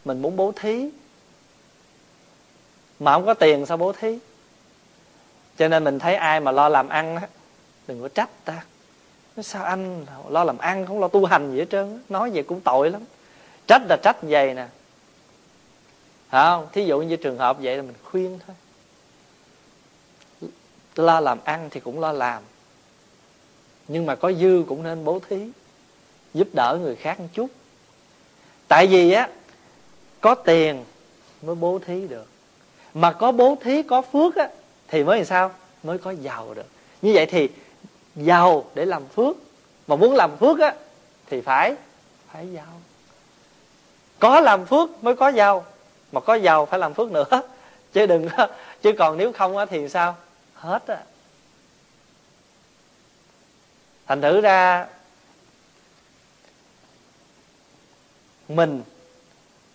[0.06, 0.90] mình muốn bố thí,
[3.00, 4.20] mà không có tiền sao bố thí?
[5.58, 7.28] Cho nên mình thấy ai mà lo làm ăn á,
[7.88, 8.64] đừng có trách ta.
[9.36, 12.44] Nói sao anh lo làm ăn không lo tu hành gì hết trơn nói vậy
[12.44, 13.02] cũng tội lắm.
[13.68, 14.68] Trách là trách vậy nè
[16.32, 18.56] không, thí dụ như trường hợp vậy là mình khuyên thôi.
[20.96, 22.44] Lo làm ăn thì cũng lo làm.
[23.88, 25.50] Nhưng mà có dư cũng nên bố thí,
[26.34, 27.48] giúp đỡ người khác một chút.
[28.68, 29.30] Tại vì á,
[30.22, 30.86] có tiền
[31.42, 32.28] mới bố thí được.
[32.94, 34.50] Mà có bố thí, có phước á,
[34.88, 35.52] thì mới làm sao?
[35.84, 36.66] Mới có giàu được.
[37.02, 37.50] Như vậy thì
[38.16, 39.36] giàu để làm phước,
[39.88, 40.76] mà muốn làm phước á,
[41.30, 41.76] thì phải
[42.32, 42.82] phải giàu.
[44.20, 45.66] Có làm phước mới có giàu
[46.12, 47.26] mà có giàu phải làm phước nữa.
[47.94, 48.28] Chứ đừng
[48.82, 50.16] chứ còn nếu không thì sao?
[50.54, 50.98] Hết á.
[54.08, 54.88] Thành thử ra,
[58.50, 58.84] mình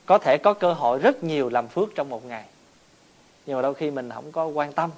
[0.07, 2.45] có thể có cơ hội rất nhiều làm phước trong một ngày.
[3.47, 4.91] Nhưng mà đôi khi mình không có quan tâm.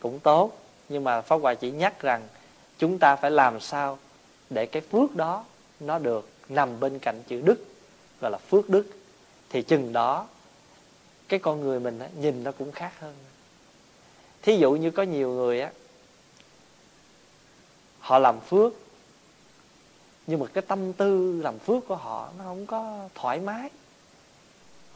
[0.00, 0.52] Cũng tốt,
[0.88, 2.22] nhưng mà pháp hòa chỉ nhắc rằng
[2.78, 3.98] chúng ta phải làm sao
[4.50, 5.44] để cái phước đó
[5.80, 7.64] nó được nằm bên cạnh chữ đức,
[8.20, 8.84] gọi là phước đức
[9.50, 10.26] thì chừng đó
[11.28, 13.14] cái con người mình á, nhìn nó cũng khác hơn.
[14.42, 15.70] Thí dụ như có nhiều người á
[18.00, 18.72] họ làm phước
[20.26, 23.70] nhưng mà cái tâm tư làm phước của họ nó không có thoải mái.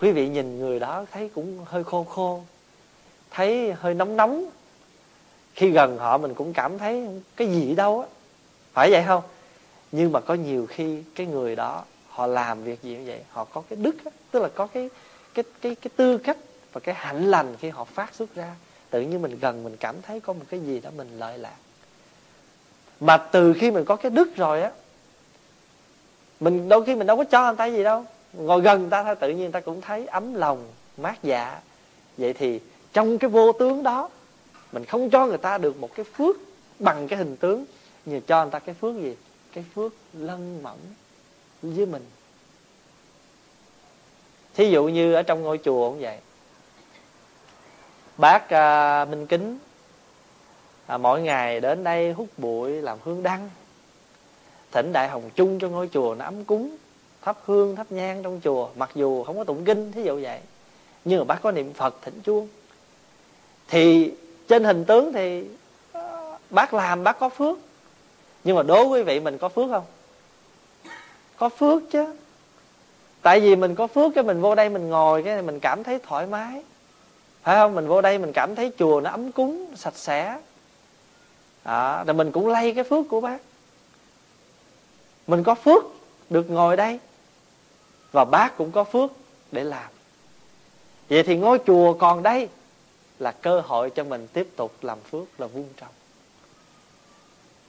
[0.01, 2.43] Quý vị nhìn người đó thấy cũng hơi khô khô
[3.31, 4.45] thấy hơi nóng nóng.
[5.55, 8.07] Khi gần họ mình cũng cảm thấy cái gì đâu á?
[8.73, 9.23] Phải vậy không?
[9.93, 13.20] Nhưng mà có nhiều khi cái người đó họ làm việc gì như vậy?
[13.31, 14.90] Họ có cái đức đó, tức là có cái
[15.35, 16.37] cái cái cái tư cách
[16.72, 18.55] và cái hạnh lành khi họ phát xuất ra.
[18.90, 21.57] Tự nhiên mình gần mình cảm thấy có một cái gì đó mình lợi lạc.
[23.01, 24.70] Mà từ khi mình có cái đức rồi á
[26.40, 28.05] mình đôi khi mình đâu có cho người ta gì đâu.
[28.33, 31.61] Ngồi gần người ta thôi tự nhiên người ta cũng thấy ấm lòng mát dạ.
[32.18, 32.61] Vậy thì
[32.92, 34.09] trong cái vô tướng đó
[34.72, 36.37] mình không cho người ta được một cái phước
[36.79, 37.64] bằng cái hình tướng
[38.05, 39.16] nhưng cho người ta cái phước gì?
[39.53, 40.77] Cái phước lân mẫn
[41.62, 42.07] với mình.
[44.55, 46.18] Thí dụ như ở trong ngôi chùa cũng vậy.
[48.16, 49.59] Bác à, minh kính
[50.87, 53.51] à, mỗi ngày đến đây hút bụi làm hương đăng.
[54.72, 56.77] Thỉnh đại hồng chung cho ngôi chùa nó ấm cúng
[57.22, 60.40] thắp hương thắp nhang trong chùa mặc dù không có tụng kinh thí dụ vậy.
[61.05, 62.48] Nhưng mà bác có niệm phật thỉnh chuông.
[63.68, 64.12] Thì
[64.48, 65.44] trên hình tướng thì
[65.92, 67.59] à, bác làm bác có phước.
[68.44, 69.85] Nhưng mà đối với quý vị mình có phước không?
[71.43, 72.07] Có phước chứ.
[73.23, 75.99] Tại vì mình có phước cái mình vô đây mình ngồi cái mình cảm thấy
[75.99, 76.63] thoải mái.
[77.43, 77.75] Phải không?
[77.75, 80.39] Mình vô đây mình cảm thấy chùa nó ấm cúng sạch sẽ.
[81.63, 83.39] À, rồi mình cũng lay cái phước của bác.
[85.27, 85.85] Mình có phước
[86.31, 86.99] được ngồi đây
[88.13, 89.11] và bác cũng có phước
[89.53, 89.91] để làm.
[91.09, 92.49] Vậy thì ngôi chùa còn đây
[93.19, 95.95] là cơ hội cho mình tiếp tục làm phước là vuông trồng.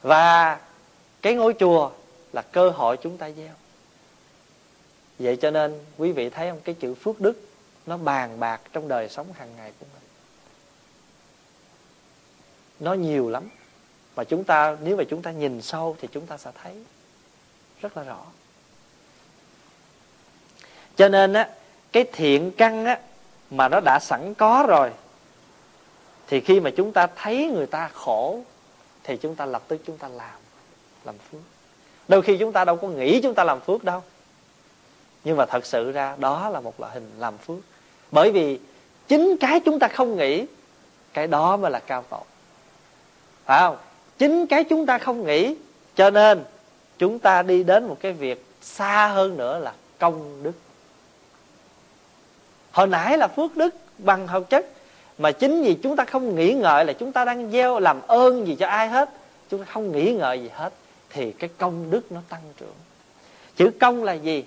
[0.02, 0.58] Và
[1.22, 1.90] cái ngôi chùa
[2.32, 3.54] là cơ hội chúng ta gieo
[5.18, 6.60] vậy cho nên quý vị thấy không?
[6.64, 7.40] Cái chữ phước đức
[7.86, 10.02] nó bàn bạc trong đời sống hàng ngày của mình.
[12.80, 13.48] Nó nhiều lắm.
[14.16, 16.74] Mà chúng ta, nếu mà chúng ta nhìn sâu thì chúng ta sẽ thấy
[17.80, 18.24] rất là rõ.
[20.96, 21.48] Cho nên á,
[21.92, 23.00] cái thiện căn á,
[23.50, 24.90] mà nó đã sẵn có rồi,
[26.26, 28.40] thì khi mà chúng ta thấy người ta khổ,
[29.02, 30.40] thì chúng ta lập tức chúng ta làm
[31.04, 31.40] làm phước.
[32.08, 34.02] Đôi khi chúng ta đâu có nghĩ chúng ta làm phước đâu
[35.24, 37.58] nhưng mà thật sự ra đó là một loại hình làm phước.
[38.10, 38.58] Bởi vì
[39.08, 40.46] chính cái chúng ta không nghĩ,
[41.12, 42.22] cái đó mới là cao tổ
[43.44, 43.76] phải không?
[44.18, 45.56] Chính cái chúng ta không nghĩ,
[45.94, 46.44] cho nên
[46.98, 50.52] chúng ta đi đến một cái việc xa hơn nữa là công đức.
[52.72, 54.66] Hồi nãy là phước đức bằng hậu chất,
[55.18, 58.46] mà chính vì chúng ta không nghĩ ngợi là chúng ta đang gieo làm ơn
[58.46, 59.10] gì cho ai hết,
[59.50, 60.72] chúng ta không nghĩ ngợi gì hết,
[61.10, 62.74] thì cái công đức nó tăng trưởng.
[63.56, 64.44] Chữ công là gì?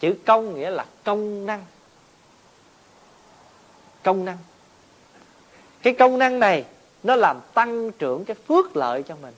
[0.00, 1.64] Chữ công nghĩa là công năng.
[4.02, 4.38] Công năng.
[5.82, 6.64] Cái công năng này,
[7.02, 9.34] nó làm tăng trưởng cái phước lợi cho mình.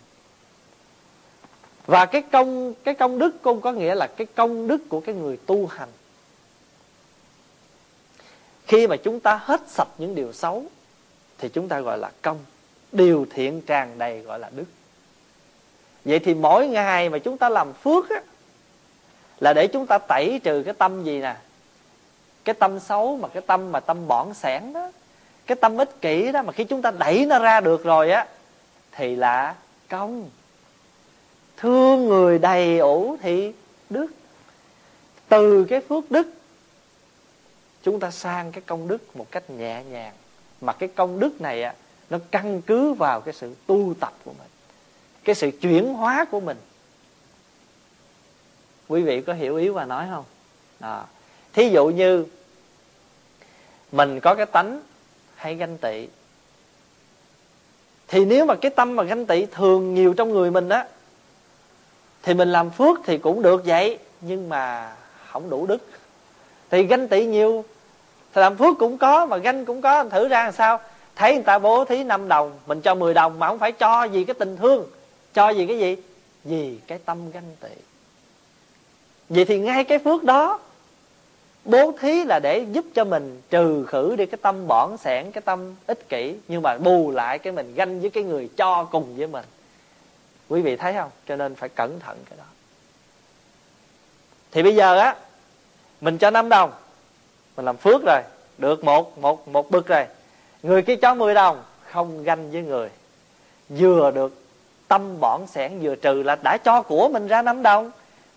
[1.86, 5.14] Và cái công cái công đức cũng có nghĩa là cái công đức của cái
[5.14, 5.88] người tu hành.
[8.66, 10.64] Khi mà chúng ta hết sạch những điều xấu,
[11.38, 12.38] thì chúng ta gọi là công.
[12.92, 14.64] Điều thiện tràn đầy gọi là đức.
[16.04, 18.22] Vậy thì mỗi ngày mà chúng ta làm phước á
[19.43, 21.36] là để chúng ta tẩy trừ cái tâm gì nè?
[22.45, 24.90] Cái tâm xấu mà cái tâm mà tâm bỏng sẻn đó.
[25.47, 28.26] Cái tâm ích kỷ đó mà khi chúng ta đẩy nó ra được rồi á,
[28.93, 29.55] thì là
[29.88, 30.30] công.
[31.57, 33.53] Thương người đầy ủ thì
[33.90, 34.07] đức.
[35.28, 36.32] Từ cái phước đức,
[37.82, 40.12] chúng ta sang cái công đức một cách nhẹ nhàng.
[40.61, 41.74] Mà cái công đức này á,
[42.11, 44.49] nó căn cứ vào cái sự tu tập của mình.
[45.24, 46.57] Cái sự chuyển hóa của mình
[48.93, 50.24] quý vị có hiểu ý và nói không?
[50.80, 51.05] À.
[51.53, 52.26] thí dụ như
[53.93, 54.80] mình có cái tánh
[55.36, 56.09] hay ganh tị,
[58.09, 60.86] thì nếu mà cái tâm mà ganh tị thường nhiều trong người mình á,
[62.22, 64.93] thì mình làm phước thì cũng được vậy, nhưng mà
[65.26, 65.86] không đủ đức.
[66.70, 67.64] Thì ganh tị nhiều,
[68.34, 70.80] thì làm phước cũng có, mà ganh cũng có, thử ra làm sao?
[71.16, 74.05] Thấy người ta bố thí 5 đồng, mình cho 10 đồng mà không phải cho
[74.05, 74.86] gì cái tình thương,
[75.34, 75.97] cho gì cái gì?
[76.45, 77.68] Vì cái tâm ganh tị
[79.34, 80.60] vậy thì ngay cái phước đó,
[81.64, 85.42] bố thí là để giúp cho mình trừ khử đi cái tâm bỏn sẻn, cái
[85.42, 89.16] tâm ích kỷ, nhưng mà bù lại cái mình ganh với cái người cho cùng
[89.16, 89.44] với mình.
[90.48, 91.10] Quý vị thấy không?
[91.28, 92.44] Cho nên phải cẩn thận cái đó.
[94.52, 95.16] Thì bây giờ á,
[96.00, 96.72] mình cho 5 đồng,
[97.56, 98.20] mình làm phước rồi,
[98.58, 100.04] được một một một bực rồi.
[100.62, 102.88] Người kia cho 10 đồng, không ganh với người.
[103.68, 104.42] Vừa được
[104.88, 107.90] tâm bỏn sẻn, vừa trừ là đã cho của mình ra 5 đồng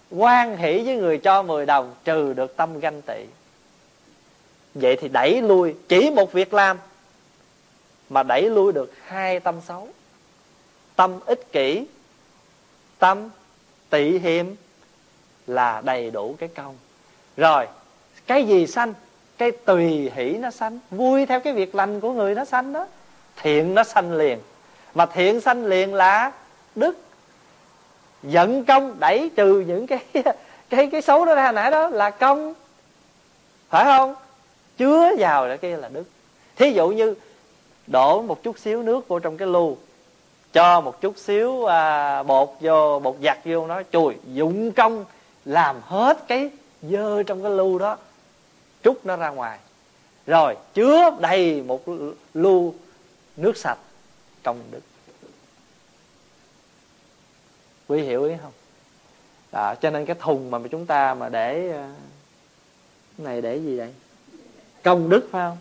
[0.09, 3.25] quan hỷ với người cho 10 đồng, trừ được tâm ganh tị.
[4.75, 6.77] Vậy thì đẩy lui, chỉ một việc làm,
[8.09, 9.87] mà đẩy lui được hai tâm xấu.
[10.95, 11.85] Tâm ích kỷ,
[12.99, 13.29] tâm
[13.89, 14.45] tị hiềm
[15.47, 16.77] là đầy đủ cái công
[17.37, 17.67] rồi,
[18.27, 18.93] cái gì sanh?
[19.37, 22.87] Cái tùy hỷ nó sanh, vui theo cái việc lành của người nó sanh đó.
[23.35, 24.39] Thiện nó sanh liền,
[24.93, 26.31] mà thiện sanh liền là
[26.75, 26.97] đức
[28.27, 29.99] giận công đẩy trừ những cái
[30.69, 32.53] cái cái xấu đó ra nãy đó là công.
[33.69, 34.15] Phải không?
[34.77, 36.03] Chứa vào đó kia là đức.
[36.55, 37.15] Thí dụ như
[37.87, 39.77] đổ một chút xíu nước vô trong cái lu
[40.53, 45.05] cho một chút xíu à, bột vô bột giặt vô nó chùi dụng công
[45.45, 46.49] làm hết cái
[46.81, 47.97] dơ trong cái lu đó
[48.83, 49.59] trút nó ra ngoài.
[50.27, 51.83] Rồi chứa đầy một
[52.33, 52.73] lu
[53.37, 53.77] nước sạch
[54.43, 54.81] trong đức
[57.87, 58.51] quý hiểu ý không?
[59.51, 61.87] Đó, cho nên cái thùng mà chúng ta mà để ờ,
[63.17, 63.93] cái này để gì vậy?
[64.83, 65.57] Công đức phải không?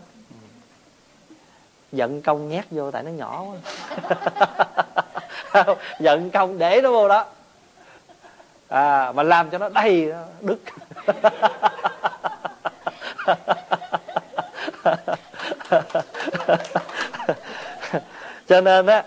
[1.91, 3.57] Giận công nhét vô tại nó nhỏ quá.
[5.99, 7.25] Giận công để nó vô đó.
[8.67, 10.59] À, mà làm cho nó đầy đức.
[18.47, 19.03] Cho nên á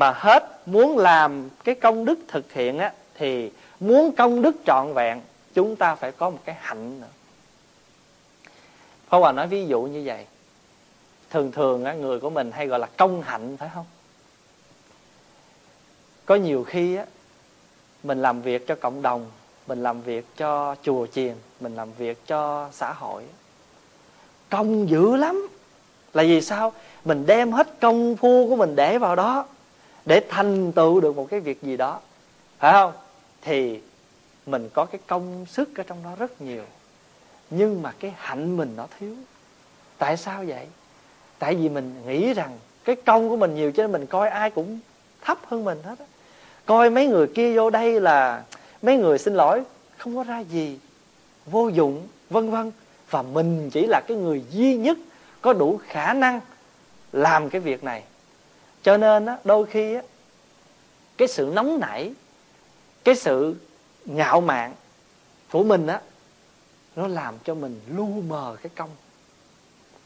[0.00, 4.92] mà hết muốn làm cái công đức thực hiện á thì muốn công đức trọn
[4.94, 5.20] vẹn
[5.54, 7.06] chúng ta phải có một cái hạnh nữa.
[9.08, 10.26] Pháp Hòa nói ví dụ như vậy.
[11.30, 13.86] Thường thường á, người của mình hay gọi là công hạnh phải không?
[16.26, 17.06] Có nhiều khi á,
[18.02, 19.26] mình làm việc cho cộng đồng
[19.66, 23.24] Mình làm việc cho chùa chiền Mình làm việc cho xã hội.
[24.50, 25.48] Công dữ lắm.
[26.14, 26.72] Là vì sao?
[27.04, 29.46] Mình đem hết công phu của mình để vào đó
[30.06, 32.00] để thành tựu được một cái việc gì đó.
[32.58, 32.92] Phải không?
[33.42, 33.80] Thì
[34.46, 36.62] mình có cái công sức ở trong đó rất nhiều,
[37.50, 39.14] nhưng mà cái hạnh mình nó thiếu.
[39.98, 40.66] Tại sao vậy?
[41.38, 44.50] Tại vì mình nghĩ rằng cái công của mình nhiều cho nên mình coi ai
[44.50, 44.78] cũng
[45.20, 46.04] thấp hơn mình hết á.
[46.66, 48.42] Coi mấy người kia vô đây là
[48.82, 49.62] mấy người xin lỗi,
[49.96, 50.78] không có ra gì,
[51.46, 52.72] vô dụng, vân vân.
[53.10, 54.98] Và mình chỉ là cái người duy nhất
[55.40, 56.40] có đủ khả năng
[57.12, 58.02] làm cái việc này
[58.82, 60.02] cho nên á, đôi khi á,
[61.16, 62.12] cái sự nóng nảy
[63.04, 63.56] cái sự
[64.04, 64.72] ngạo mạn
[65.50, 66.00] của mình á
[66.96, 68.90] nó làm cho mình lu mờ cái công.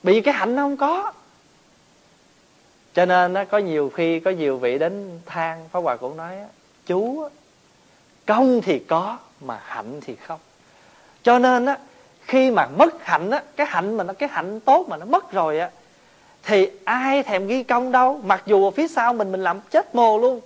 [0.03, 1.13] Bị cái hạnh nó không có.
[2.95, 6.39] Cho nên á, có nhiều khi có nhiều vị đến than phá hòa cũng nói
[6.39, 6.47] á,
[6.87, 7.29] chú á,
[8.27, 10.41] công thì có mà hạnh thì không.
[11.23, 11.79] Cho nên á
[12.21, 15.33] khi mà mất hạnh á cái hạnh mà nó cái hạnh tốt mà nó mất
[15.33, 15.71] rồi á
[16.47, 19.95] thì ai thèm ghi công đâu, mặc dù ở phía sau mình mình làm chết
[19.95, 20.41] mồ luôn.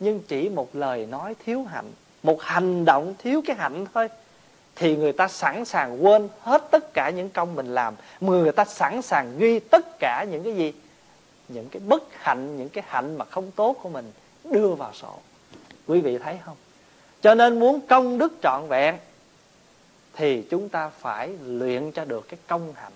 [0.00, 1.92] Nhưng chỉ một lời nói thiếu hạnh,
[2.22, 4.08] một hành động thiếu cái hạnh thôi,
[4.76, 7.94] thì người ta sẵn sàng quên hết tất cả những công mình làm.
[8.20, 10.72] Người ta sẵn sàng ghi tất cả những cái gì?
[11.48, 14.12] Những cái bất hạnh, những cái hạnh mà không tốt của mình
[14.44, 15.18] đưa vào sổ.
[15.86, 16.56] Quý vị thấy không?
[17.22, 18.96] Cho nên muốn công đức trọn vẹn,
[20.16, 22.92] thì chúng ta phải luyện cho được cái công hạnh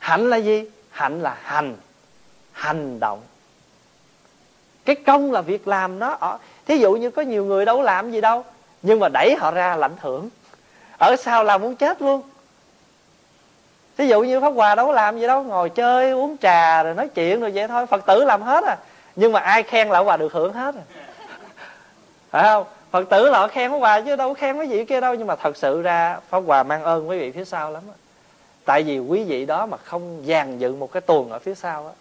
[0.00, 0.64] hạnh là gì?
[0.90, 1.76] Hạnh là hành.
[2.52, 3.20] Hành động.
[4.84, 8.10] Cái công là việc làm nó ở, thí dụ như có nhiều người đâu làm
[8.10, 8.44] gì đâu,
[8.82, 10.28] nhưng mà đẩy họ ra lãnh thưởng
[11.00, 12.22] ở sau là muốn chết luôn.
[13.98, 17.08] Thí dụ như pháp hòa đâu làm gì đâu, ngồi chơi, uống trà, rồi nói
[17.08, 17.86] chuyện, rồi vậy thôi.
[17.86, 18.76] Phật tử làm hết à.
[19.16, 20.82] Nhưng mà ai khen là hòa được hưởng hết à.
[22.30, 22.64] Phải không?
[22.90, 25.14] Phật tử là họ khen pháp hòa chứ đâu có khen cái gì kia đâu.
[25.14, 27.94] Nhưng mà thật sự ra pháp hòa mang ơn quý vị phía sau lắm á
[28.64, 31.86] tại vì quý vị đó mà không dàn dựng một cái tuồng ở phía sau
[31.86, 31.92] á,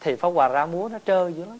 [0.00, 1.58] thì pháp hòa ra múa nó trơ dữ lắm.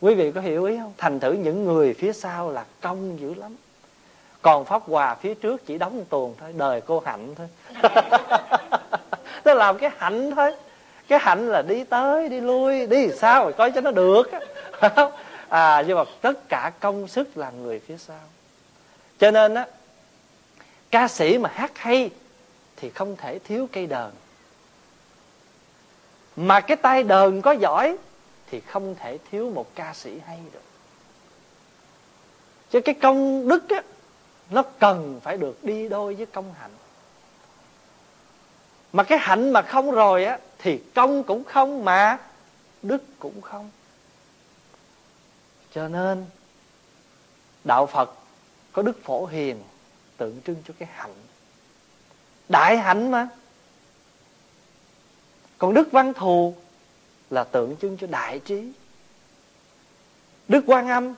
[0.00, 0.92] Quý vị có hiểu ý không?
[0.98, 3.56] Thành thử những người phía sau là công dữ lắm.
[4.42, 7.48] Còn pháp hòa phía trước chỉ đóng tuồng thôi, đời cô hạnh thôi.
[9.44, 10.54] Nó làm cái hạnh thôi.
[11.08, 14.22] Cái hạnh là đi tới, đi lui, đi sao rồi coi cho nó được
[15.48, 18.20] à nhưng mà tất cả công sức là người phía sau.
[19.18, 19.66] Cho nên á,
[20.90, 22.10] ca sĩ mà hát hay
[22.76, 24.10] thì không thể thiếu cây đờn.
[26.36, 27.96] Mà cái tay đờn có giỏi
[28.46, 30.62] thì không thể thiếu một ca sĩ hay được.
[32.70, 33.82] Chứ cái công đức á,
[34.50, 36.70] nó cần phải được đi đôi với công hạnh.
[38.92, 42.18] Mà cái hạnh mà không rồi á, thì công cũng không mà
[42.82, 43.70] đức cũng không.
[45.74, 46.26] Cho nên,
[47.64, 48.10] đạo phật
[48.72, 49.62] có đức phổ hiền
[50.16, 51.14] tượng trưng cho cái hạnh
[52.48, 53.28] đại hạnh mà.
[55.58, 56.54] Còn đức văn thù
[57.30, 58.72] là tượng trưng cho đại trí.
[60.48, 61.14] Đức quan âm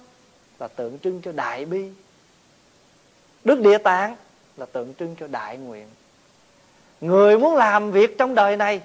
[0.59, 1.91] là tượng trưng cho đại bi.
[3.45, 4.17] Đức địa tạng
[4.57, 5.89] là tượng trưng cho đại nguyện.
[7.01, 8.81] Người muốn làm việc trong đời này,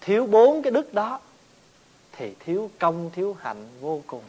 [0.00, 1.20] thiếu bốn cái đức đó,
[2.12, 4.22] thì thiếu công, thiếu hạnh vô cùng.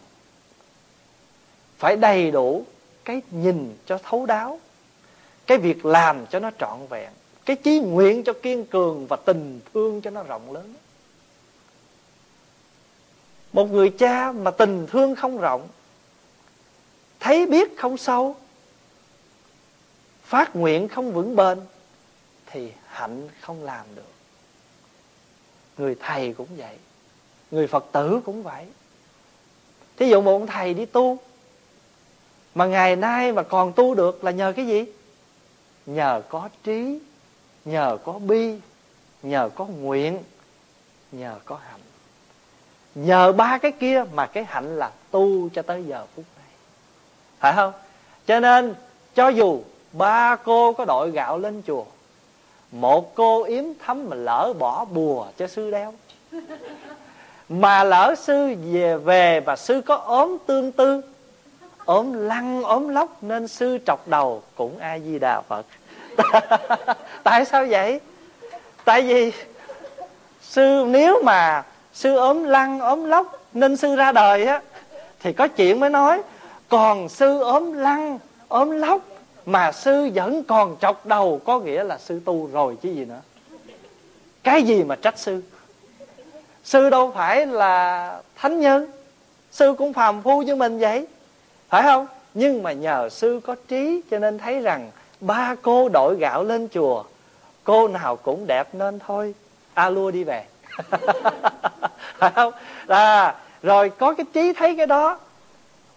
[1.78, 2.64] Phải đầy đủ
[3.06, 4.60] cái nhìn cho thấu đáo
[5.50, 7.12] cái việc làm cho nó trọn vẹn,
[7.46, 10.74] cái chí nguyện cho kiên cường và tình thương cho nó rộng lớn.
[13.54, 15.68] Một người cha mà tình thương không rộng,
[17.20, 18.36] thấy biết không sâu,
[20.24, 21.60] phát nguyện không vững bền,
[22.46, 24.12] thì hạnh không làm được.
[25.78, 26.78] Người thầy cũng vậy,
[27.52, 28.66] người phật tử cũng vậy.
[29.98, 31.18] Thí dụ một ông thầy đi tu,
[32.56, 34.86] mà ngày nay mà còn tu được là nhờ cái gì?
[35.90, 37.00] Nhờ có trí,
[37.66, 38.56] nhờ có bi,
[39.24, 40.24] nhờ có nguyện,
[41.12, 41.80] nhờ có hạnh.
[42.96, 46.48] Nhờ ba cái kia mà cái hạnh là tu cho tới giờ phút này.
[47.40, 47.74] Phải không?
[48.28, 48.76] Cho nên,
[49.16, 49.62] cho dù
[49.92, 51.86] ba cô có đội gạo lên chùa,
[52.72, 55.94] một cô yếm thấm mà lỡ bỏ bùa cho sư đeo.
[57.50, 61.02] Mà lỡ sư về về và sư có ốm tương tư,
[61.86, 65.66] ốm lăn ốm lóc, nên sư trọc đầu cũng a di đà phật.
[67.24, 68.00] tại sao vậy?
[68.86, 69.32] Tại vì
[70.42, 71.64] sư, nếu mà
[71.94, 74.62] sư ốm lăn ốm lóc nên sư ra đời á,
[75.20, 76.22] thì có chuyện mới nói,
[76.70, 79.02] còn sư ốm lăn ốm lóc
[79.46, 83.22] mà sư vẫn còn chọc đầu, có nghĩa là sư tu rồi chứ gì nữa.
[84.44, 85.42] Cái gì mà trách sư?
[86.64, 88.92] Sư đâu phải là thánh nhân,
[89.52, 91.08] sư cũng phàm phu như mình vậy,
[91.70, 92.08] phải không?
[92.34, 94.92] Nhưng mà nhờ sư có trí cho nên thấy rằng
[95.22, 97.04] ba cô đội gạo lên chùa,
[97.64, 99.34] cô nào cũng đẹp nên thôi.
[99.74, 100.46] A lua đi về.
[102.18, 102.54] Phải không?
[102.88, 105.20] À, rồi có cái trí thấy cái đó.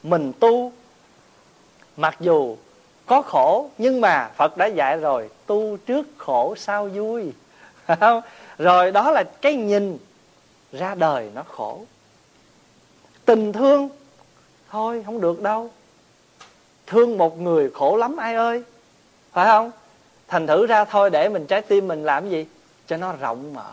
[0.03, 0.73] Mình tu,
[1.97, 2.57] mặc dù
[3.07, 7.33] có khổ, nhưng mà phật đã dạy rồi, tu trước khổ sau vui.
[7.87, 8.21] Phải không?
[8.59, 9.99] Rồi đó là cái nhìn
[10.73, 11.85] ra đời nó khổ.
[13.25, 13.89] Tình thương,
[14.71, 15.71] thôi, không được đâu.
[16.87, 18.63] Thương một người khổ lắm ai ơi
[19.33, 19.71] phải không?
[20.29, 22.47] Thành thử ra thôi, để mình trái tim mình làm gì?
[22.87, 23.73] Cho nó rộng mở.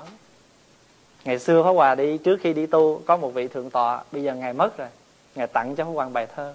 [1.24, 4.24] Ngày xưa pháp hòa đi, trước khi đi tu, có một vị thượng tọa, bây
[4.24, 4.88] giờ ngài mất rồi.
[5.36, 6.54] Ngài tặng cho pháp hoàng bài thơ.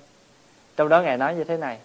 [0.76, 1.78] Trong đó ngài nói như thế này.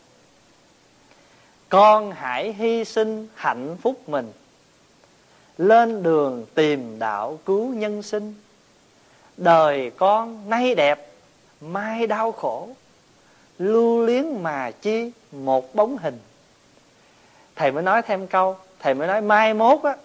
[1.69, 4.31] Con hãy hy sinh hạnh phúc mình.
[5.57, 8.33] Lên đường tìm đạo cứu nhân sinh.
[9.37, 11.11] Đời con nay đẹp,
[11.61, 12.69] mai đau khổ.
[13.59, 16.19] Lưu luyến mà chi một bóng hình
[17.59, 19.95] thầy mới nói thêm câu, thầy mới nói, mai mốt á,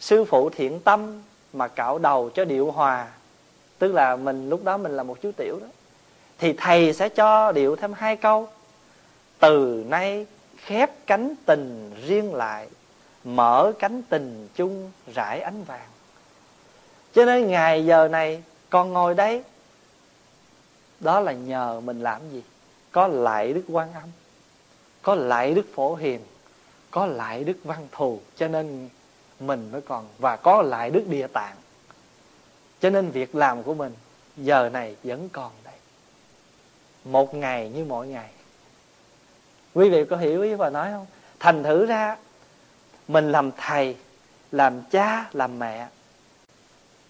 [0.00, 3.08] sư phụ thiện tâm mà cạo đầu cho điệu hòa.
[3.78, 5.66] Tức là mình, lúc đó mình là một chú tiểu đó.
[6.38, 8.48] Thì thầy sẽ cho điệu thêm hai câu.
[9.38, 12.68] Từ nay khép cánh tình riêng lại,
[13.24, 15.88] mở cánh tình chung rải ánh vàng.
[17.14, 19.42] Cho nên ngày giờ này con ngồi đây,
[21.00, 22.42] đó là nhờ mình làm gì?
[22.92, 24.08] Có lại đức quan âm,
[25.02, 26.20] có lại đức phổ hiền
[26.92, 28.88] có lại đức văn thù, cho nên
[29.40, 31.56] mình mới còn, và có lại đức địa tạng.
[32.80, 33.92] Cho nên việc làm của mình
[34.36, 35.74] giờ này vẫn còn đây.
[37.04, 38.30] Một ngày như mọi ngày.
[39.74, 41.06] Quý vị có hiểu ý bà nói không?
[41.38, 42.16] Thành thử ra,
[43.08, 43.96] mình làm thầy,
[44.52, 45.88] làm cha, làm mẹ,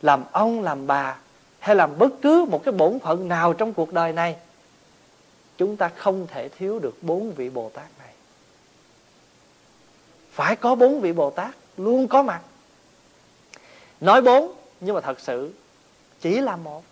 [0.02, 1.16] làm ông, làm bà,
[1.58, 4.36] hay làm bất cứ một cái bổn phận nào trong cuộc đời này,
[5.56, 8.01] chúng ta không thể thiếu được bốn vị bồ tát này
[10.32, 12.42] phải có bốn vị bồ tát, luôn có mặt.
[14.00, 15.52] Nói bốn, nhưng mà thật sự
[16.20, 16.84] chỉ là một.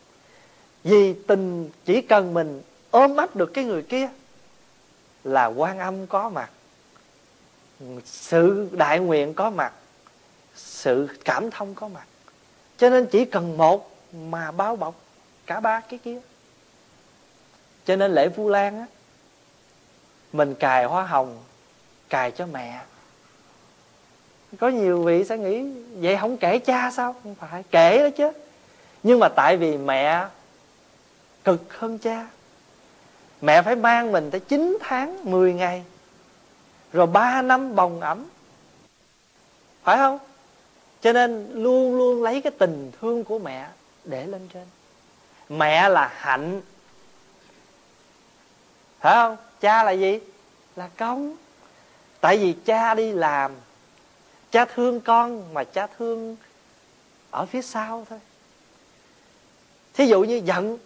[0.84, 4.08] Vì tình chỉ cần mình ôm ấp được cái người kia
[5.24, 6.50] là quan âm có mặt,
[8.04, 9.72] sự đại nguyện có mặt,
[10.56, 12.06] sự cảm thông có mặt.
[12.78, 14.94] Cho nên chỉ cần một mà bao bọc
[15.46, 16.20] cả ba cái kia.
[17.84, 18.86] Cho nên lễ vu lan á,
[20.32, 21.42] mình cài hoa hồng,
[22.08, 22.80] cài cho mẹ
[24.58, 27.14] có nhiều vị sẽ nghĩ, vậy không kể cha sao?
[27.22, 28.32] Không phải, kể đó chứ.
[29.02, 30.26] Nhưng mà tại vì mẹ
[31.44, 32.26] cực hơn cha.
[33.40, 35.84] Mẹ phải mang mình tới 9 tháng 10 ngày,
[36.92, 38.26] rồi 3 năm bồng ẩm.
[39.82, 40.18] Phải không?
[41.00, 43.68] Cho nên luôn luôn lấy cái tình thương của mẹ
[44.04, 44.66] để lên trên.
[45.48, 46.60] Mẹ là hạnh.
[49.00, 49.36] Phải không?
[49.60, 50.20] Cha là gì?
[50.76, 51.36] Là công.
[52.20, 53.52] Tại vì cha đi làm
[54.50, 56.36] cha thương con mà cha thương
[57.30, 58.18] ở phía sau thôi.
[59.94, 60.78] Thí dụ như giận,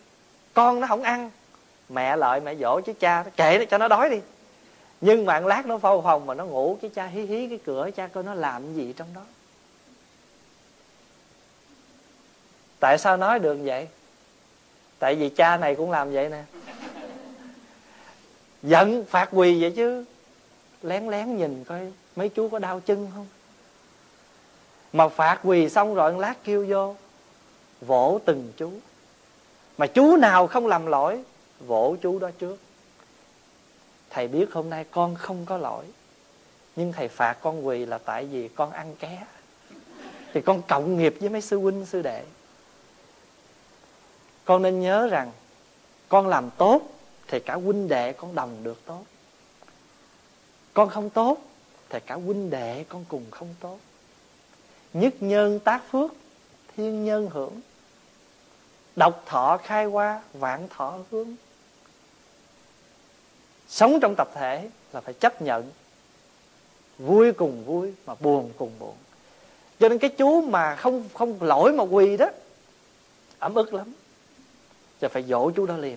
[0.54, 1.30] con nó không ăn,
[1.88, 4.20] mẹ lợi mẹ dỗ chứ cha kệ nó, cho nó đói đi.
[5.00, 7.90] Nhưng mà lát nó phâu phòng mà nó ngủ, cái cha hí hí cái cửa,
[7.96, 9.20] cha coi nó làm gì trong đó.
[12.80, 13.88] Tại sao nói được vậy?
[14.98, 16.44] Tại vì cha này cũng làm vậy nè.
[18.62, 20.04] Giận phạt quỳ vậy chứ.
[20.82, 23.26] Lén lén nhìn coi mấy chú có đau chân không?
[24.94, 26.96] Mà phạt quỳ xong rồi lát kêu vô,
[27.80, 28.72] vỗ từng chú.
[29.78, 31.22] Mà chú nào không làm lỗi,
[31.60, 32.58] vỗ chú đó trước.
[34.10, 35.84] Thầy biết hôm nay con không có lỗi,
[36.76, 39.26] nhưng thầy phạt con quỳ là tại vì con ăn ké.
[40.32, 42.24] Thì con cộng nghiệp với mấy sư huynh, sư đệ.
[44.44, 45.30] Con nên nhớ rằng,
[46.08, 46.82] con làm tốt
[47.28, 49.02] thì cả huynh đệ con đồng được tốt.
[50.74, 51.38] Con không tốt
[51.88, 53.78] thì cả huynh đệ con cùng không tốt
[54.94, 56.10] nhất nhân tác phước,
[56.76, 57.60] thiên nhân hưởng.
[58.96, 61.34] Độc thọ khai qua vạn thọ hướng.
[63.68, 65.70] Sống trong tập thể là phải chấp nhận.
[66.98, 68.94] Vui cùng vui mà buồn cùng buồn.
[69.80, 72.26] Cho nên cái chú mà không không lỗi mà quỳ đó,
[73.38, 73.92] ấm ức lắm.
[75.00, 75.96] Rồi phải dỗ chú đó liền.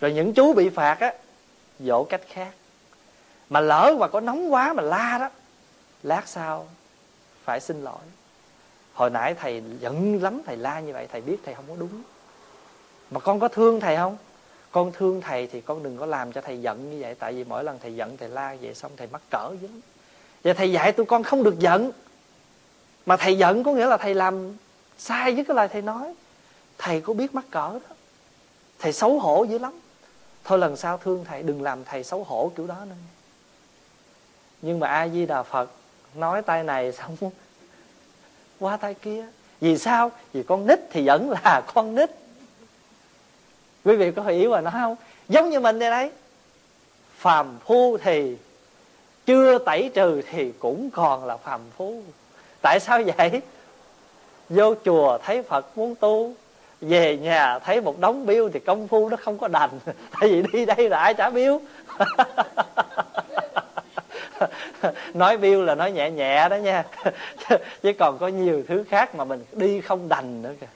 [0.00, 1.14] Rồi những chú bị phạt á,
[1.80, 2.52] dỗ cách khác.
[3.48, 5.30] Mà lỡ mà có nóng quá mà la đó,
[6.02, 6.68] lát sau
[7.48, 7.98] phải xin lỗi.
[8.94, 12.02] Hồi nãy thầy giận lắm, thầy la như vậy, thầy biết thầy không có đúng.
[13.10, 14.16] Mà con có thương thầy không?
[14.70, 17.14] Con thương thầy thì con đừng có làm cho thầy giận như vậy.
[17.14, 19.68] Tại vì mỗi lần thầy giận, thầy la vậy xong thầy mắc cỡ dữ
[20.44, 21.90] và thầy dạy tụi con không được giận.
[23.06, 24.56] Mà thầy giận có nghĩa là thầy làm
[24.98, 26.14] sai với cái lời thầy nói.
[26.78, 27.94] Thầy có biết mắc cỡ đó.
[28.78, 29.80] Thầy xấu hổ dữ lắm.
[30.44, 32.94] Thôi lần sau thương thầy, đừng làm thầy xấu hổ kiểu đó nữa.
[34.62, 35.70] Nhưng mà a di đà phật
[36.14, 37.16] nói tay này xong
[38.60, 39.26] qua tay kia.
[39.60, 40.10] Vì sao?
[40.32, 42.10] Vì con nít thì vẫn là con nít.
[43.84, 44.96] Quý vị có hiểu mà nói không?
[45.28, 46.10] Giống như mình đây đấy
[47.18, 48.36] phàm phu thì
[49.26, 52.02] chưa tẩy trừ thì cũng còn là phàm phu.
[52.62, 53.42] Tại sao vậy?
[54.48, 56.34] Vô chùa thấy phật muốn tu,
[56.80, 59.70] về nhà thấy một đống biêu thì công phu nó không có đành.
[60.20, 61.60] Tại vì đi đây là ai trả biêu.
[65.14, 66.84] nói biêu là nói nhẹ nhẹ đó nha.
[67.82, 70.66] Chứ còn có nhiều thứ khác mà mình đi không đành nữa kìa.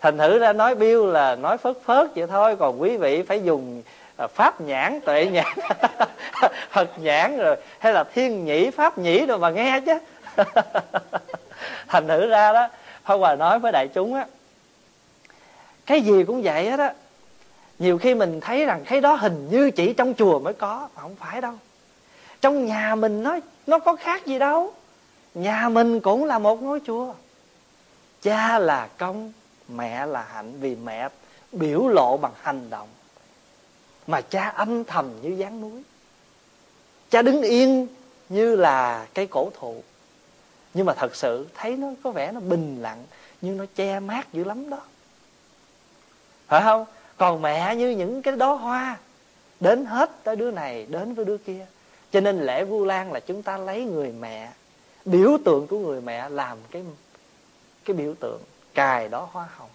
[0.00, 3.42] Thành thử ra nói biêu là nói phớt phớt vậy thôi, còn quý vị phải
[3.42, 3.82] dùng
[4.16, 5.58] à, pháp nhãn, tuệ nhãn.
[6.70, 9.98] Phật nhãn rồi, hay là thiên nhĩ, pháp nhĩ rồi mà nghe chứ.
[11.88, 12.68] Thành thử ra đó,
[13.04, 14.26] Pháp Hòa nói với đại chúng á,
[15.86, 16.92] cái gì cũng vậy hết á
[17.78, 21.02] nhiều khi mình thấy rằng cái đó hình như chỉ trong chùa mới có, mà
[21.02, 21.54] không phải đâu.
[22.40, 24.72] Trong nhà mình nó nó có khác gì đâu.
[25.34, 27.14] Nhà mình cũng là một ngôi chùa.
[28.22, 29.32] Cha là công,
[29.68, 31.08] mẹ là hạnh, vì mẹ
[31.52, 32.88] biểu lộ bằng hành động.
[34.06, 35.82] Mà cha âm thầm như dáng núi.
[37.10, 37.86] Cha đứng yên
[38.28, 39.82] như là cây cổ thụ.
[40.74, 43.04] Nhưng mà thật sự thấy nó có vẻ nó bình lặng,
[43.40, 44.78] nhưng nó che mát dữ lắm đó.
[46.46, 46.84] Phải không?
[47.18, 48.98] Còn mẹ như những cái đó hoa,
[49.60, 51.66] đến hết tới đứa này, đến với đứa kia.
[52.12, 54.52] Cho nên lễ vu lan là chúng ta lấy người mẹ,
[55.04, 56.82] biểu tượng của người mẹ làm cái
[57.84, 58.40] cái biểu tượng
[58.74, 59.70] cài đó hoa hồng.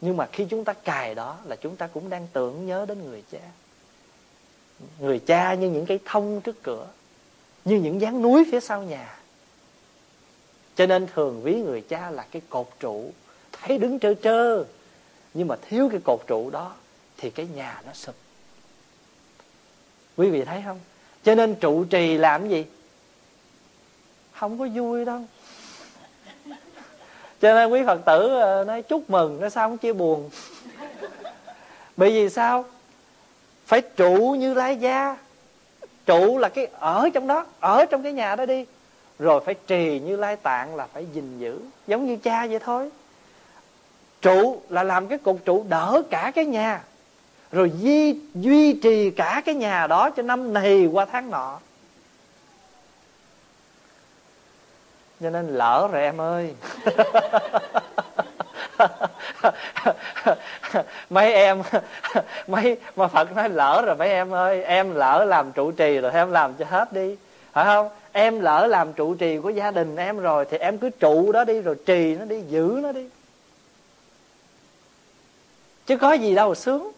[0.00, 3.04] Nhưng mà khi chúng ta cài đó là chúng ta cũng đang tưởng nhớ đến
[3.04, 3.38] người cha.
[4.98, 6.86] Người cha như những cái thông trước cửa,
[7.64, 9.18] như những dáng núi phía sau nhà.
[10.74, 13.12] Cho nên thường ví người cha là cái cột trụ,
[13.52, 14.64] thấy đứng trơ trơ
[15.34, 16.72] nhưng mà thiếu cái cột trụ đó
[17.18, 18.14] thì cái nhà nó sụp.
[20.16, 20.80] Quý vị thấy không?
[21.22, 22.64] Cho nên trụ trì làm gì?
[24.32, 25.20] Không có vui đâu.
[27.40, 30.30] Cho nên quý phật tử ờ, nói chúc mừng nó sao không chia buồn.
[31.96, 32.64] Bởi vì sao?
[33.66, 35.16] Phải trụ như lai gia.
[36.06, 38.64] Trụ là cái ở trong đó, ở trong cái nhà đó đi.
[39.18, 41.60] Rồi phải trì như lai tạng là phải gìn giữ.
[41.86, 42.90] Giống như cha vậy thôi
[44.22, 46.82] trụ là làm cái cột trụ đỡ cả cái nhà.
[47.52, 51.58] Rồi duy, duy trì cả cái nhà đó cho năm này qua tháng nọ.
[55.20, 56.54] Cho nên lỡ rồi em ơi.
[61.10, 61.62] Mấy em
[62.46, 66.12] mấy mà phật nói lỡ rồi mấy em ơi em lỡ làm trụ trì rồi
[66.12, 67.16] em làm cho hết đi.
[67.52, 67.88] Phải không?
[68.12, 71.44] Em lỡ làm trụ trì của gia đình em rồi thì em cứ trụ đó
[71.44, 73.08] đi rồi trì nó đi giữ nó đi
[75.90, 76.90] chứ có gì đâu, sướng.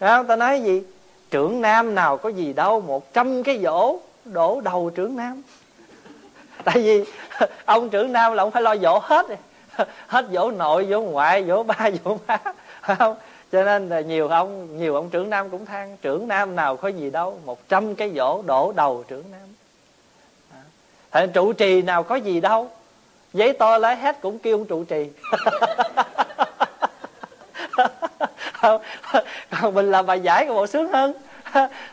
[0.00, 0.26] Đấy không?
[0.26, 0.82] ta nói gì?
[1.30, 5.42] Trưởng nam nào có gì đâu, một trăm cái dỗ đổ đầu trưởng nam.
[6.64, 7.04] Tại vì
[7.64, 9.26] ông trưởng nam là ông phải lo dỗ hết
[10.06, 12.38] hết dỗ nội dỗ ngoại dỗ ba dỗ má.
[12.82, 13.16] Phải không?
[13.52, 16.88] Cho nên là nhiều ông nhiều ông trưởng nam cũng than, trưởng nam nào có
[16.88, 19.48] gì đâu, một trăm cái dỗ đổ đầu trưởng nam.
[21.10, 22.70] Thành trụ trì nào có gì đâu.
[23.32, 25.10] Giấy to lấy hết cũng kêu ông trụ trì.
[29.50, 31.12] Còn mình làm bài giải của bộ sướng hơn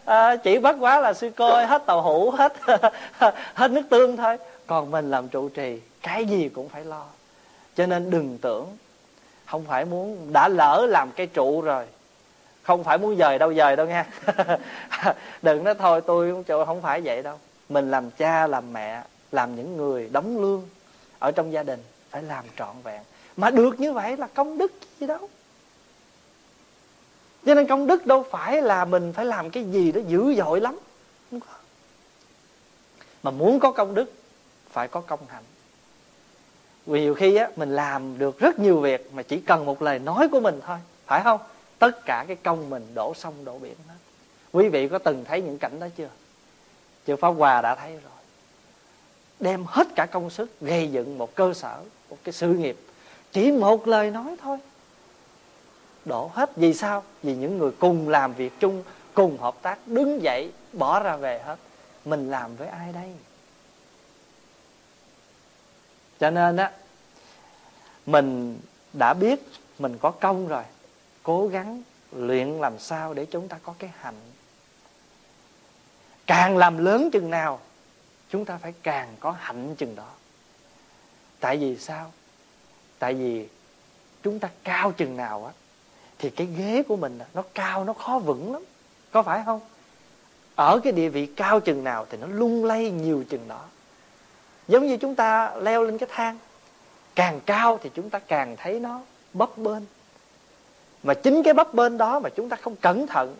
[0.05, 2.53] à, Chỉ bắt quá là sư coi Hết tàu hũ Hết
[3.53, 4.38] hết nước tương thôi.
[4.68, 7.05] Còn mình làm trụ trì Cái gì cũng phải lo.
[7.76, 8.78] Cho nên đừng tưởng
[9.45, 11.86] Không phải muốn Đã lỡ làm cái trụ rồi
[12.63, 14.05] Không phải muốn dời đâu dời đâu nha
[15.41, 17.39] Đừng nói thôi tôi không phải vậy đâu.
[17.70, 19.01] Mình làm cha làm mẹ
[19.32, 20.63] làm những người đóng lương
[21.20, 23.01] ở trong gia đình phải làm trọn vẹn.
[23.38, 25.30] Mà được như vậy là công đức gì đâu
[27.46, 30.62] cho nên công đức đâu phải là mình phải làm cái gì đó dữ dội
[30.62, 30.80] lắm.
[31.32, 31.39] Không?
[31.39, 31.48] Có
[33.24, 34.14] mà muốn có công đức,
[34.70, 35.43] phải có công hạnh.
[36.86, 40.00] Vì nhiều khi á, mình làm được rất nhiều việc mà chỉ cần một lời
[40.00, 41.39] nói của mình thôi, phải không?
[41.80, 43.96] Tất cả cái công mình đổ sông, đổ biển hết.
[44.52, 46.10] Quý vị có từng thấy những cảnh đó chưa?
[47.08, 48.12] Chư pháp hòa đã thấy rồi.
[49.39, 52.78] Đem hết cả công sức gây dựng một cơ sở, một cái sự nghiệp.
[53.32, 54.58] Chỉ một lời nói thôi
[56.06, 56.56] đổ hết.
[56.56, 57.03] Vì sao?
[57.24, 58.84] Vì những người cùng làm việc chung,
[59.14, 61.58] cùng hợp tác, đứng dậy, bỏ ra về hết.
[62.06, 63.14] Mình làm với ai đây?
[66.20, 66.72] Cho nên á,
[68.06, 68.60] mình
[68.93, 69.39] đã biết
[69.80, 70.64] mình có công rồi.
[71.24, 74.20] Cố gắng luyện làm sao để chúng ta có cái hạnh.
[76.28, 77.60] Càng làm lớn chừng nào,
[78.30, 80.10] chúng ta phải càng có hạnh chừng đó.
[81.39, 82.12] Tại vì sao?
[82.99, 83.47] Tại vì
[84.24, 85.53] chúng ta cao chừng nào á
[86.20, 88.63] thì cái ghế của mình nó cao, nó khó vững lắm.
[89.11, 89.59] Có phải không?
[90.55, 93.61] Ở cái địa vị cao chừng nào thì nó lung lay nhiều chừng đó.
[94.68, 96.38] Giống như chúng ta leo lên cái thang.
[97.16, 99.01] Càng cao thì chúng ta càng thấy nó
[99.34, 99.84] bấp bênh.
[101.03, 103.36] Mà chính cái bấp bênh đó mà chúng ta không cẩn thận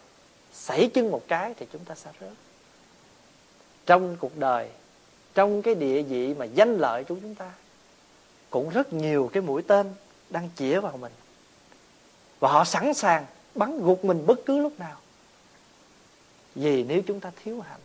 [0.54, 2.34] xảy chân một cái thì chúng ta sẽ rớt.
[3.86, 4.70] Trong cuộc đời,
[5.34, 7.52] trong cái địa vị mà danh lợi của chúng ta,
[8.50, 9.94] cũng rất nhiều cái mũi tên
[10.30, 11.12] đang chĩa vào mình
[12.40, 13.26] và họ sẵn sàng
[13.56, 14.98] bắn gục mình bất cứ lúc nào.
[16.56, 17.80] Vì nếu chúng ta thiếu hạnh.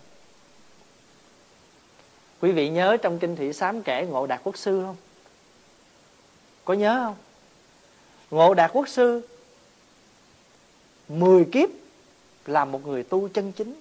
[2.41, 4.97] Quý vị nhớ trong kinh thị sám kể ngộ đạt quốc sư không?
[6.65, 7.17] Có nhớ không?
[8.31, 9.29] Ngộ đạt quốc sư,
[11.09, 11.69] mười kiếp
[12.47, 13.81] làm một người tu chân chính.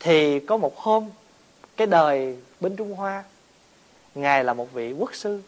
[0.00, 1.10] Thì có một hôm,
[1.76, 3.24] cái đời bên Trung Hoa,
[4.14, 5.42] Ngài là một vị quốc sư,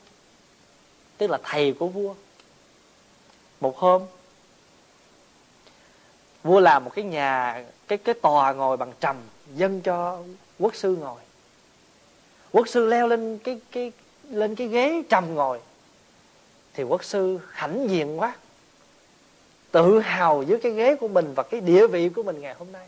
[1.19, 2.15] Tức là thầy của vua.
[3.61, 4.03] Một hôm.
[6.43, 9.17] Vua làm một cái nhà, Cái cái tòa ngồi bằng trầm
[9.55, 10.23] Dân cho
[10.59, 11.21] quốc sư ngồi.
[12.53, 13.93] Quốc sư leo lên cái cái,
[14.31, 15.61] lên cái ghế trầm ngồi.
[16.75, 18.37] Thì quốc sư hãnh diện quá.
[19.71, 22.73] Tự hào với cái ghế của mình Và cái địa vị của mình ngày hôm
[22.73, 22.87] nay.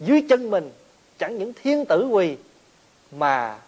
[0.00, 0.70] Dưới chân mình,
[1.18, 2.36] chẳng những thiên tử quỳ,
[3.10, 3.58] mà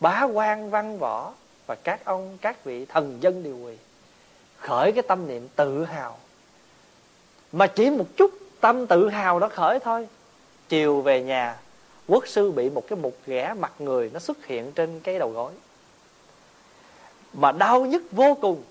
[0.00, 1.32] bá quan văn võ
[1.66, 3.76] và các ông, các vị thần dân đều quỳ
[4.66, 6.18] khởi cái tâm niệm tự hào.
[7.52, 10.08] Mà chỉ một chút tâm tự hào đó khởi thôi.
[10.68, 11.56] Chiều về nhà,
[12.08, 15.30] quốc sư bị một cái mục ghẻ mặt người nó xuất hiện trên cái đầu
[15.30, 15.52] gối.
[17.32, 18.62] Mà đau nhất vô cùng.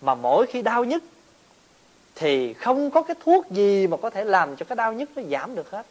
[0.00, 1.02] Mà mỗi khi đau nhất
[2.14, 5.22] thì không có cái thuốc gì mà có thể làm cho cái đau nhất nó
[5.30, 5.86] giảm được hết.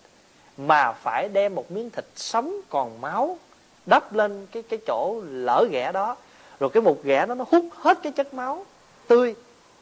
[0.58, 3.38] Mà phải đem một miếng thịt sống còn máu
[3.86, 6.16] đắp lên cái cái chỗ lỡ ghẻ đó.
[6.60, 8.66] Rồi cái mục ghẻ đó nó hút hết cái chất máu
[9.08, 9.36] tươi,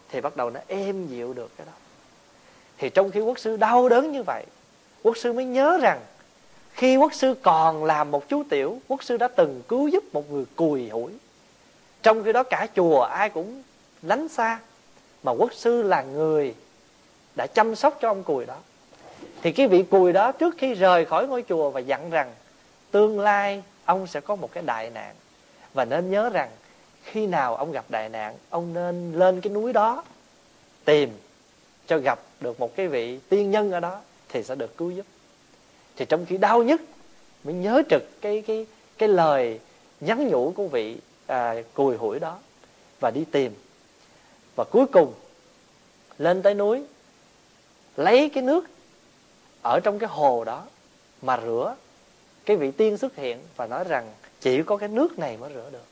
[0.10, 1.74] thì bắt đầu nó êm dịu được cái đó.
[2.78, 4.46] Thì trong khi quốc sư đau đớn như vậy,
[5.04, 6.00] quốc sư mới nhớ rằng
[6.74, 10.32] khi quốc sư còn làm một chú tiểu, quốc sư đã từng cứu giúp một
[10.32, 11.12] người cùi hủi.
[12.04, 13.64] Trong khi đó cả chùa ai cũng
[14.02, 14.60] lánh xa,
[15.24, 16.56] mà quốc sư là người
[17.36, 18.58] đã chăm sóc cho ông cùi đó.
[19.42, 22.34] Thì cái vị cùi đó trước khi rời khỏi ngôi chùa và dặn rằng
[22.92, 25.16] tương lai ông sẽ có một cái đại nạn,
[25.74, 26.50] và nên nhớ rằng
[27.04, 30.04] khi nào ông gặp đại nạn ông nên lên cái núi đó
[30.86, 31.10] tìm
[31.88, 35.06] cho gặp được một cái vị tiên nhân ở đó thì sẽ được cứu giúp.
[35.96, 36.82] Thì trong khi đau nhất
[37.44, 38.66] mới nhớ trực cái cái
[38.98, 39.60] cái lời
[40.00, 40.98] nhắn nhủ của vị
[41.28, 42.40] à, cùi hủi đó
[43.00, 43.54] và đi tìm.
[44.56, 45.14] Và cuối cùng
[46.18, 46.84] lên tới núi
[47.98, 48.66] lấy cái nước
[49.62, 50.66] ở trong cái hồ đó
[51.22, 51.76] mà rửa.
[52.46, 55.70] Cái vị tiên xuất hiện và nói rằng chỉ có cái nước này mới rửa
[55.72, 55.86] được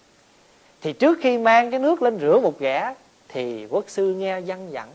[0.82, 2.96] thì trước khi mang cái nước lên rửa một ghẻ
[3.28, 4.92] thì quốc sư nghe văn vẳng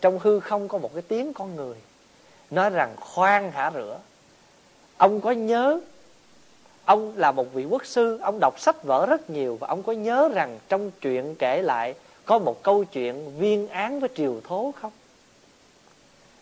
[0.00, 1.76] trong hư không có một cái tiếng con người,
[2.50, 3.98] nói rằng khoan hả rửa.
[4.96, 5.80] Ông có nhớ,
[6.84, 9.92] ông là một vị quốc sư, ông đọc sách vở rất nhiều và ông có
[9.92, 11.94] nhớ rằng trong chuyện kể lại
[12.24, 14.92] có một câu chuyện viên án với triều thố không?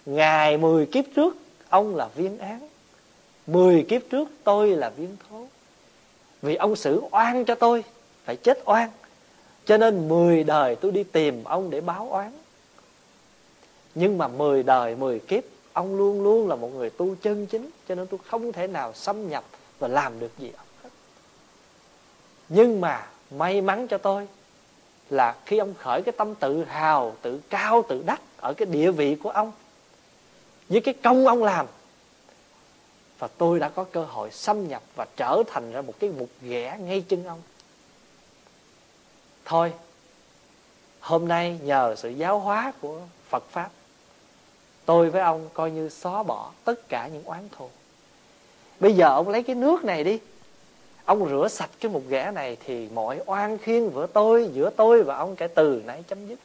[0.07, 1.37] Ngày 10 kiếp trước,
[1.69, 2.69] ông là viên án.
[3.47, 5.47] 10 kiếp trước tôi là viên thố.
[6.43, 7.85] Vì ông xử oan cho tôi
[8.27, 8.91] phải chết oan.
[9.65, 12.33] Cho nên 10 đời tôi đi tìm ông để báo oán.
[13.95, 17.71] Nhưng mà 10 đời 10 kiếp, ông luôn luôn là một người tu chân chính.
[17.89, 19.45] Cho nên tôi không thể nào xâm nhập
[19.79, 20.89] và làm được gì ông hết.
[22.49, 24.29] Nhưng mà may mắn cho tôi
[25.11, 28.91] là khi ông khởi cái tâm tự hào, tự cao, tự đắc ở cái địa
[28.91, 29.53] vị của ông,
[30.69, 31.67] với cái công ông làm,
[33.19, 36.29] và tôi đã có cơ hội xâm nhập và trở thành ra một cái mục
[36.43, 37.43] ghẻ ngay chân ông
[39.47, 39.73] thôi,
[41.01, 43.71] hôm nay nhờ sự giáo hóa của phật pháp,
[44.85, 47.71] tôi với ông coi như xóa bỏ tất cả những oán thù.
[48.81, 50.19] Bây giờ ông lấy cái nước này đi.
[51.05, 55.03] Ông rửa sạch cái mục ghẻ này thì mọi oan khiên giữa tôi giữa tôi
[55.03, 56.39] và ông kể từ nãy chấm dứt.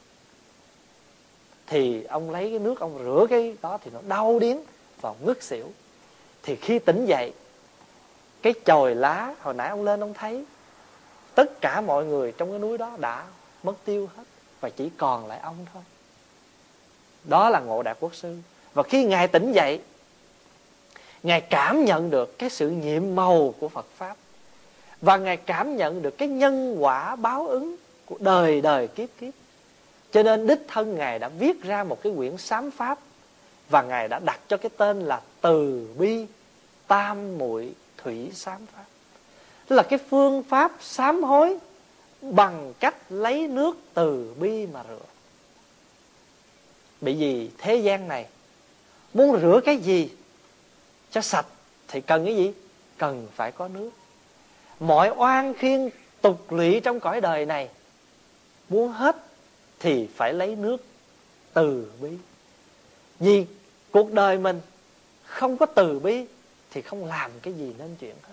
[1.68, 4.58] Thì ông lấy cái nước ông rửa cái đó thì nó đau điến
[5.02, 5.66] và ngất xỉu.
[6.44, 7.34] Thì khi tỉnh dậy,
[8.42, 10.46] cái chồi lá hồi nãy ông lên ông thấy
[11.36, 13.26] tất cả mọi người trong cái núi đó đã
[13.64, 14.24] mất tiêu hết
[14.62, 15.84] và chỉ còn lại ông thôi.
[17.24, 18.38] Đó là ngộ đạt quốc sư.
[18.74, 19.82] Và khi ngài tỉnh dậy,
[21.24, 24.16] ngài cảm nhận được cái sự nhiệm màu của phật pháp.
[25.02, 27.76] Và ngài cảm nhận được cái nhân quả báo ứng
[28.06, 29.34] của đời đời kiếp kiếp.
[30.12, 33.00] Cho nên đích thân ngài đã viết ra một cái quyển sám pháp
[33.70, 36.26] và ngài đã đặt cho cái tên là từ bi
[36.88, 38.86] tam muội thủy sám pháp
[39.72, 41.58] tức là cái phương pháp sám hối
[42.22, 45.06] bằng cách lấy nước từ bi mà rửa.
[47.02, 48.26] Bởi vì thế gian này
[49.14, 50.10] muốn rửa cái gì
[51.12, 51.46] cho sạch
[51.88, 52.54] thì cần cái gì?
[52.98, 53.90] Cần phải có nước.
[54.80, 55.90] Mọi oan khiên
[56.22, 57.70] tục lụy trong cõi đời này
[58.70, 59.16] muốn hết
[59.80, 60.86] thì phải lấy nước
[61.54, 62.12] từ bi.
[63.20, 63.46] Vì
[63.92, 64.62] cuộc đời mình
[65.24, 66.26] không có từ bi
[66.72, 68.31] thì không làm cái gì nên chuyện hết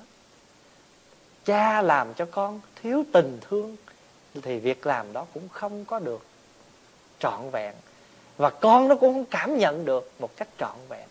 [1.49, 3.77] cha làm cho con thiếu tình thương,
[4.43, 6.23] thì việc làm đó cũng không có được
[7.19, 7.75] trọn vẹn.
[8.37, 11.09] Và con nó cũng không cảm nhận được một cách trọn vẹn.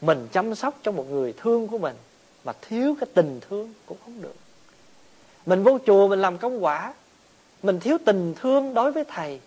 [0.00, 1.96] Mình chăm sóc cho một người thương của mình
[2.44, 4.34] mà thiếu cái tình thương cũng không được.
[5.46, 6.94] Mình vô chùa mình làm công quả.
[7.62, 9.40] Mình thiếu tình thương đối với thầy.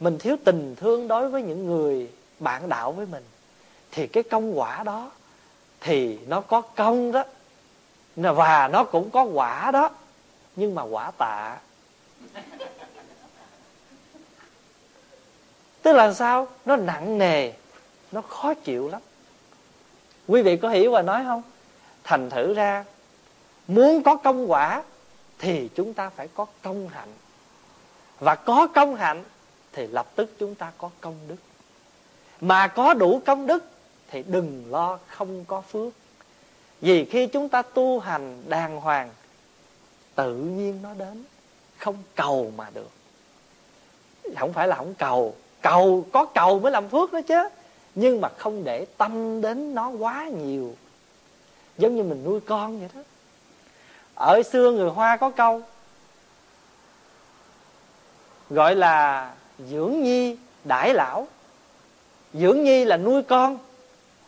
[0.00, 3.24] Mình thiếu tình thương đối với những người bạn đạo với mình.
[3.92, 5.10] Thì cái công quả đó
[5.80, 7.24] thì nó có công đó
[8.16, 9.90] và nó cũng có quả đó,
[10.56, 11.56] nhưng mà quả tạ.
[15.82, 16.48] Tức là sao?
[16.64, 17.52] Nó nặng nề,
[18.12, 19.00] nó khó chịu lắm.
[20.28, 21.42] Quý vị có hiểu và nói không?
[22.04, 22.84] Thành thử ra,
[23.68, 24.82] muốn có công quả
[25.38, 27.12] thì chúng ta phải có công hạnh.
[28.18, 29.24] Và có công hạnh
[29.72, 31.36] thì lập tức chúng ta có công đức.
[32.40, 33.64] Mà có đủ công đức
[34.08, 35.92] thì đừng lo không có phước
[36.80, 39.10] vì khi chúng ta tu hành đàng hoàng,
[40.14, 41.24] tự nhiên nó đến.
[41.78, 42.90] Không cầu mà được.
[44.38, 45.34] Không phải là không cầu.
[45.60, 47.48] Cầu có cầu mới làm phước đó chứ.
[47.94, 50.74] Nhưng mà không để tâm đến nó quá nhiều.
[51.78, 53.00] Giống như mình nuôi con vậy đó.
[54.14, 55.62] Ở xưa người hoa có câu,
[58.50, 59.30] gọi là,
[59.70, 61.28] dưỡng nhi, đãi lão.
[62.34, 63.58] Dưỡng nhi là nuôi con,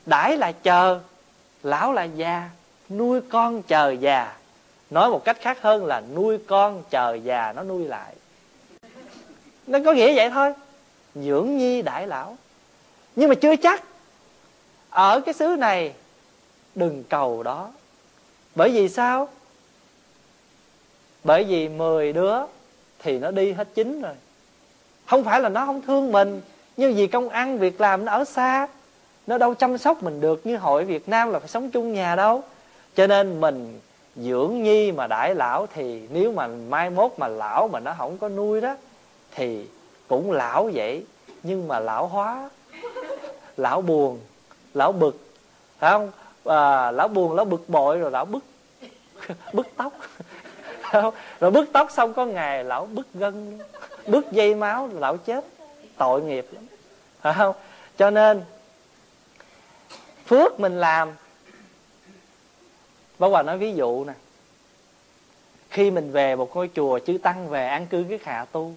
[0.06, 1.00] đãi là chờ
[1.62, 2.50] lão là già,
[2.90, 4.36] nuôi con chờ già.
[4.90, 8.14] Nói một cách khác hơn là nuôi con chờ già, nó nuôi lại.
[9.66, 10.52] Nó có nghĩa vậy thôi.
[11.14, 12.36] Dưỡng nhi đại lão.
[13.16, 13.84] Nhưng mà chưa chắc.
[14.90, 15.94] Ở cái xứ này,
[16.74, 17.70] đừng cầu đó.
[18.54, 19.28] Bởi vì sao?
[21.24, 22.36] Bởi vì 10 đứa
[22.98, 24.14] thì nó đi hết chín rồi.
[25.06, 26.40] Không phải là nó không thương mình,
[26.76, 28.68] nhưng vì công ăn việc làm nó ở xa
[29.26, 32.16] nó đâu chăm sóc mình được như hội việt nam là phải sống chung nhà
[32.16, 32.42] đâu.
[32.94, 33.80] Cho nên mình
[34.16, 38.18] dưỡng nhi mà đãi lão thì nếu mà mai mốt mà lão mà nó không
[38.18, 38.76] có nuôi đó
[39.34, 39.66] thì
[40.08, 41.04] cũng lão vậy
[41.42, 42.50] nhưng mà lão hóa
[43.56, 44.20] lão buồn
[44.74, 45.16] lão bực
[45.78, 46.10] phải không?
[46.44, 48.44] À, lão buồn lão bực bội rồi lão bức
[49.52, 49.92] bức tóc
[51.40, 53.58] rồi bức tóc xong có ngày lão bức gân
[54.06, 55.44] bức dây máu lão chết
[55.96, 56.66] tội nghiệp lắm
[57.20, 57.54] phải không?
[57.96, 58.42] Cho nên
[60.32, 61.12] phước mình làm.
[63.18, 64.12] Bác Hòa nói ví dụ nè.
[65.70, 68.74] Khi mình về một ngôi chùa, Chư Tăng về an cư cái hạ tu.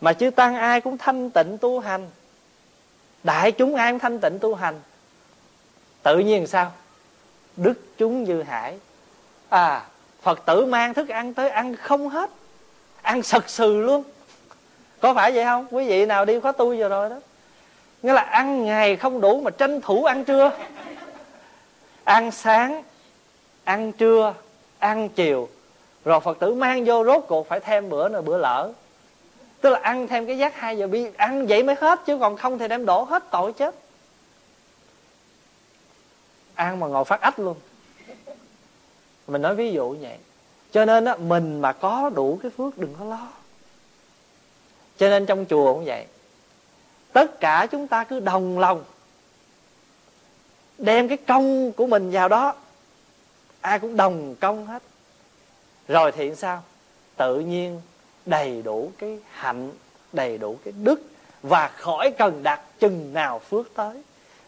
[0.00, 2.10] Mà chư Tăng ai cũng thanh tịnh tu hành.
[3.24, 4.80] Đại chúng ai cũng thanh tịnh tu hành.
[6.02, 6.72] Tự nhiên sao?
[7.56, 8.78] Đức chúng dư hải.
[9.48, 9.86] À
[10.22, 12.30] Phật tử mang thức ăn tới ăn không hết.
[13.02, 14.04] Ăn sật sừ luôn.
[15.00, 15.66] Có phải vậy không?
[15.70, 17.16] Quý vị nào đi khóa tu vừa rồi đó.
[18.02, 20.50] Nghĩa là ăn ngày không đủ mà tranh thủ ăn trưa.
[22.04, 22.82] Ăn sáng
[23.64, 24.34] Ăn trưa
[24.78, 25.48] Ăn chiều.
[26.04, 28.72] Rồi Phật tử mang vô rốt cuộc phải thêm bữa nữa bữa lỡ.
[29.60, 32.36] Tức là ăn thêm cái giác hai giờ bi Ăn vậy mới hết chứ còn
[32.36, 33.74] không thì đem đổ hết tội chết.
[36.54, 37.56] Ăn mà ngồi phát ách luôn.
[39.26, 40.16] Mình nói ví dụ vậy.
[40.72, 43.28] Cho nên á, mình mà có đủ cái phước đừng có lo.
[44.98, 46.06] Cho nên trong chùa cũng vậy
[47.16, 48.84] tất cả chúng ta cứ đồng lòng
[50.78, 52.54] đem cái công của mình vào đó.
[53.60, 54.82] Ai cũng đồng công hết.
[55.88, 56.62] Rồi thì sao?
[57.16, 57.80] Tự nhiên
[58.26, 59.70] đầy đủ cái hạnh
[60.12, 61.00] đầy đủ cái đức
[61.42, 64.02] và khỏi cần đặt chừng nào phước tới.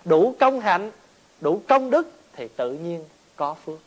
[0.04, 0.90] Đủ công hạnh
[1.40, 3.04] đủ công đức thì tự nhiên
[3.36, 3.78] có phước.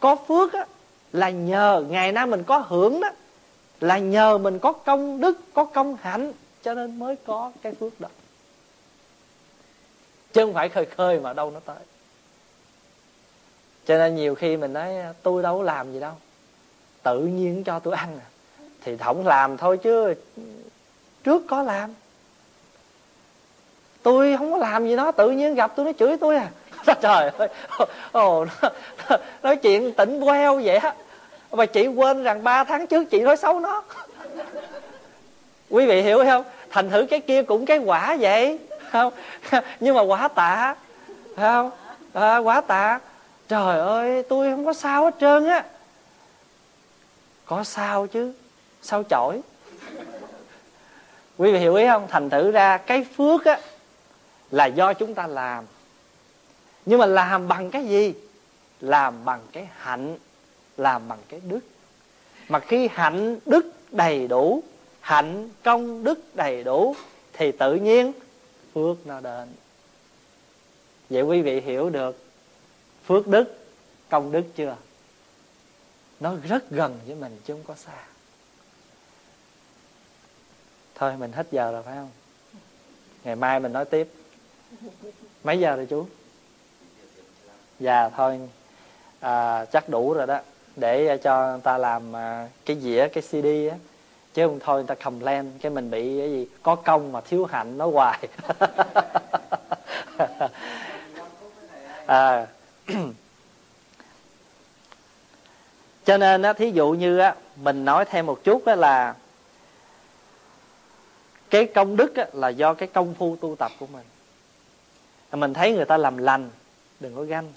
[0.00, 0.66] Có phước á,
[1.12, 3.10] là nhờ ngày nay mình có hưởng đó
[3.80, 6.32] là nhờ mình có công đức có công hạnh
[6.62, 8.08] cho nên mới có cái phước đó.
[10.32, 11.76] Chứ không phải khơi khơi mà đâu nó tới.
[13.86, 16.12] Cho nên nhiều khi mình nói, tôi đâu có làm gì đâu.
[17.02, 18.26] Tự nhiên cho tôi ăn à.
[18.84, 20.14] Thì không làm thôi chứ
[21.24, 21.94] trước có làm.
[24.02, 26.50] Tôi không có làm gì đó, tự nhiên gặp tôi nó chửi tôi à.
[27.00, 27.48] Trời ơi,
[28.12, 28.46] ồ
[29.42, 30.94] nói chuyện tỉnh queo vậy á.
[31.50, 33.82] Mà chị quên rằng ba tháng trước chị nói xấu nó
[35.70, 36.44] quý vị hiểu không?
[36.70, 38.58] Thành thử cái kia cũng cái quả vậy
[38.90, 39.12] không?
[39.80, 40.74] Nhưng mà quả tạ
[41.36, 41.70] không?
[42.12, 43.00] À, quả tạ.
[43.48, 45.64] Trời ơi tôi không có sao hết trơn á.
[47.46, 48.32] Có sao chứ?
[48.82, 49.40] Sao chổi?
[51.38, 52.06] Quý vị hiểu ý không?
[52.08, 53.60] Thành thử ra cái phước á
[54.50, 55.64] là do chúng ta làm.
[56.86, 58.14] Nhưng mà làm bằng cái gì?
[58.80, 60.16] Làm bằng cái hạnh
[60.76, 61.60] làm bằng cái đức.
[62.48, 64.62] Mà khi hạnh đức đầy đủ
[65.10, 66.96] hạnh công đức đầy đủ
[67.32, 68.12] thì tự nhiên
[68.74, 69.48] phước nó đến.
[71.10, 72.24] Vậy quý vị hiểu được
[73.06, 73.58] phước đức
[74.08, 74.76] công đức chưa?
[76.20, 77.92] Nó rất gần với mình chứ không có xa.
[80.94, 82.10] Thôi mình hết giờ rồi phải không?
[83.24, 84.08] Ngày mai mình nói tiếp.
[85.44, 86.06] Mấy giờ rồi chú?
[87.80, 88.40] Dạ thôi.
[89.20, 90.40] À, chắc đủ rồi đó.
[90.76, 93.78] Để cho người ta làm à, cái dĩa cái cd á
[94.34, 97.20] chứ không thôi người ta cầm lên cái mình bị cái gì có công mà
[97.20, 98.28] thiếu hạnh nó hoài.
[102.06, 102.46] À.
[106.04, 109.14] cho nên á thí dụ như á mình nói thêm một chút á là
[111.50, 114.04] cái công đức á, là do cái công phu tu tập của mình.
[115.32, 116.50] Mình thấy người ta làm lành
[117.00, 117.52] đừng có ganh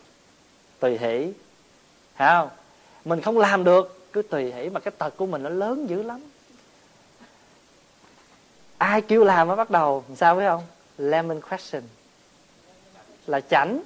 [0.79, 1.33] tùy hỷ
[2.15, 2.49] phải không?
[3.05, 6.03] Mình không làm được cứ tùy hỷ mà cái tật của mình nó lớn dữ
[6.03, 6.21] lắm
[8.83, 10.03] ai kêu làm mới bắt đầu?
[10.15, 10.61] Sao phải không?
[10.97, 11.83] Lemon question.
[13.27, 13.79] Là chảnh.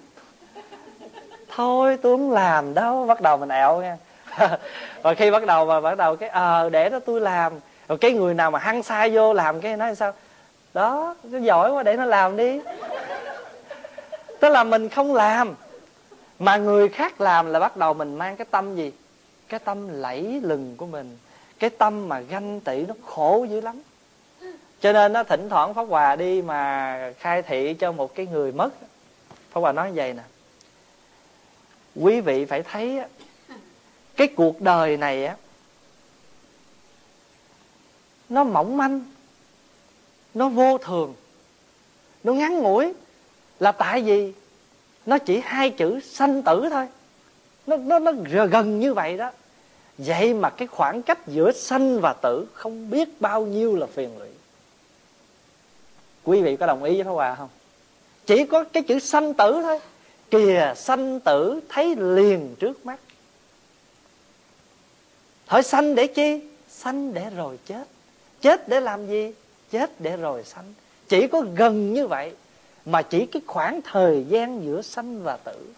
[1.56, 3.06] Thôi tôi không làm đâu.
[3.06, 3.98] Bắt đầu mình ẹo nha.
[5.02, 7.54] Và khi bắt đầu mà bắt đầu cái ờ à, để đó tôi làm.
[7.88, 10.14] Rồi cái người nào mà hăng sai vô làm cái nói sao?
[10.74, 12.62] Đó nó giỏi quá để nó làm đi.
[14.40, 15.56] Tức là mình không làm.
[16.40, 18.92] Mà người khác làm là bắt đầu mình mang cái tâm gì?
[19.50, 21.18] Cái tâm lẫy lừng của mình.
[21.60, 23.82] Cái tâm mà ganh tị nó khổ dữ lắm
[24.82, 28.52] cho nên nó thỉnh thoảng pháp hòa đi mà khai thị cho một cái người
[28.52, 28.70] mất.
[29.52, 30.24] Pháp hòa nói vậy nè.
[31.96, 33.00] Quý vị phải thấy
[34.16, 35.36] cái cuộc đời này á,
[38.30, 39.02] nó mỏng manh,
[40.34, 41.14] nó vô thường,
[42.24, 42.94] nó ngắn ngủi.
[43.60, 44.34] Là tại vì
[45.06, 46.88] nó chỉ hai chữ sanh tử thôi.
[47.68, 48.12] Nó nó nó
[48.52, 49.32] gần như vậy đó.
[49.98, 54.20] Vậy mà cái khoảng cách giữa sanh và tử không biết bao nhiêu là phiền
[54.20, 54.30] lụy
[56.28, 57.50] quý vị có đồng ý với Pháp Hòa không?
[58.26, 59.80] Chỉ có cái chữ sanh tử thôi.
[60.32, 63.00] Kìa, sanh tử thấy liền trước mắt.
[65.46, 66.42] Hỏi sanh để chi?
[66.70, 67.84] Sanh để rồi chết.
[68.42, 69.34] Chết để làm gì?
[69.72, 70.74] Chết để rồi sanh.
[71.08, 72.32] Chỉ có gần như vậy
[72.86, 75.74] mà chỉ cái khoảng thời gian giữa sanh và tử.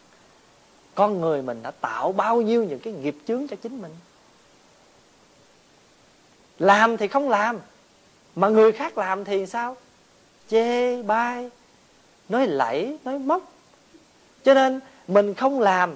[0.96, 3.92] Con người mình đã tạo bao nhiêu những cái nghiệp chướng cho chính mình?
[6.60, 7.60] Làm thì không làm,
[8.36, 9.78] mà người khác làm thì sao?
[10.50, 11.50] Chê bai,
[12.30, 13.52] nói lẫy, nói móc.
[14.44, 15.96] Cho nên mình không làm,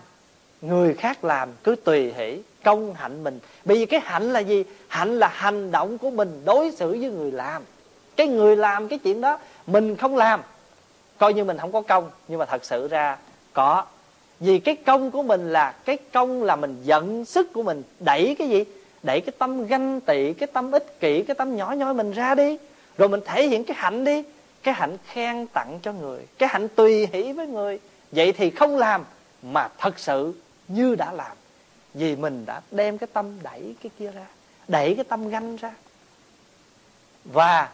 [0.62, 3.40] người khác làm cứ tùy hỷ công hạnh mình.
[3.66, 4.64] Bởi vì cái hạnh là gì?
[4.88, 7.64] Hạnh là hành động của mình đối xử với người làm.
[8.16, 10.42] Cái người làm cái chuyện đó, mình không làm.
[11.18, 13.18] Coi như mình không có công, nhưng mà thật sự ra
[13.54, 13.86] có.
[14.40, 18.36] Vì cái công của mình là, cái công là mình giận sức của mình, đẩy
[18.40, 18.64] cái gì?
[19.04, 22.36] Đẩy cái tâm ganh tị, cái tâm ích kỷ, cái tâm nhỏ nhoi mình ra
[22.36, 22.58] đi.
[22.98, 24.24] Rồi mình thể hiện cái hạnh đi
[24.64, 27.80] cái hạnh khen tặng cho người, cái hạnh tùy hỷ với người.
[28.12, 29.06] Vậy thì không làm
[29.42, 30.34] mà thật sự
[30.68, 31.38] như đã làm.
[31.94, 34.26] Vì mình đã đem cái tâm đẩy cái kia ra,
[34.68, 35.72] đẩy cái tâm ganh ra.
[37.26, 37.70] Và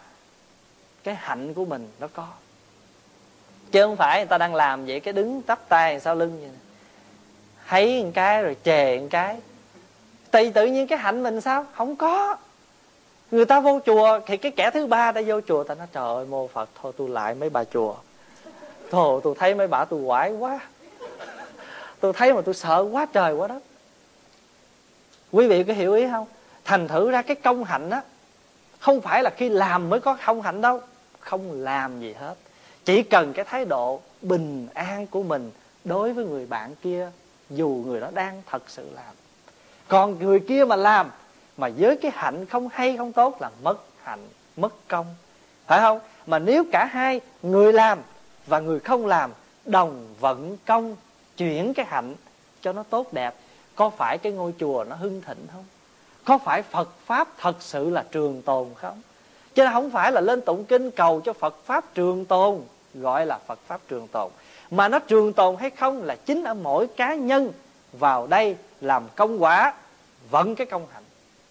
[1.03, 2.27] cái hạnh của mình nó có.
[3.71, 6.49] Chứ không phải người ta đang làm vậy cái đứng tắp tay sau lưng vậy
[7.67, 9.37] thấy một cái rồi chề một cái.
[10.31, 11.65] Thì tự nhiên cái hạnh mình sao?
[11.73, 12.37] Không có
[13.31, 16.15] người ta vô chùa, thì cái kẻ thứ ba đã vô chùa, ta nói, trời
[16.15, 17.95] ơi, mô phật, thôi tôi lại mấy bà chùa.
[18.91, 20.59] Thôi tôi thấy mấy bà tôi quải quá.
[21.99, 23.59] Tôi thấy mà tôi sợ quá trời quá đất.
[25.31, 26.25] Quý vị có hiểu ý không?
[26.65, 28.01] Thành thử ra cái công hạnh á,
[28.79, 30.81] không phải là khi làm mới có không hạnh đâu.
[31.19, 32.35] Không làm gì hết.
[32.85, 35.51] Chỉ cần cái thái độ bình an của mình
[35.83, 37.11] đối với người bạn kia,
[37.49, 39.15] dù người đó đang thật sự làm.
[39.87, 41.11] Còn người kia mà làm
[41.59, 45.15] mà với cái hạnh không hay không tốt là mất hạnh, mất công.
[45.67, 45.99] Phải không?
[46.27, 47.99] Mà nếu cả hai, người làm
[48.47, 49.31] và người không làm,
[49.65, 50.95] đồng vận công,
[51.37, 52.15] chuyển cái hạnh
[52.61, 53.35] cho nó tốt đẹp,
[53.75, 55.65] có phải cái ngôi chùa nó hưng thịnh không?
[56.25, 59.01] Có phải phật pháp thật sự là trường tồn không?
[59.55, 62.61] Chứ không phải là lên tụng kinh cầu cho phật pháp trường tồn,
[62.93, 64.31] gọi là phật pháp trường tồn.
[64.71, 67.51] Mà nó trường tồn hay không là chính ở mỗi cá nhân
[67.93, 69.73] vào đây làm công quả,
[70.29, 71.03] vận cái công hạnh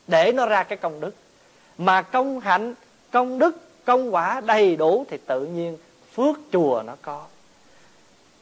[0.09, 1.15] để nó ra cái công đức.
[1.79, 2.75] Mà công hạnh
[3.11, 5.77] công đức công quả đầy đủ thì tự nhiên
[6.15, 7.25] phước chùa nó có.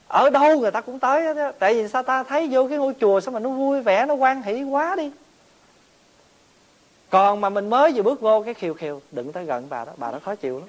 [0.09, 1.53] Ở đâu người ta cũng tới đó.
[1.59, 4.15] tại vì sao ta thấy vô cái ngôi chùa sao mà nó vui vẻ nó
[4.15, 5.11] quan hỷ quá đi.
[7.11, 9.93] Còn mà mình mới vừa bước vô cái khiều khiều đừng tới gần bà đó
[9.97, 10.69] bà đó khó chịu lắm.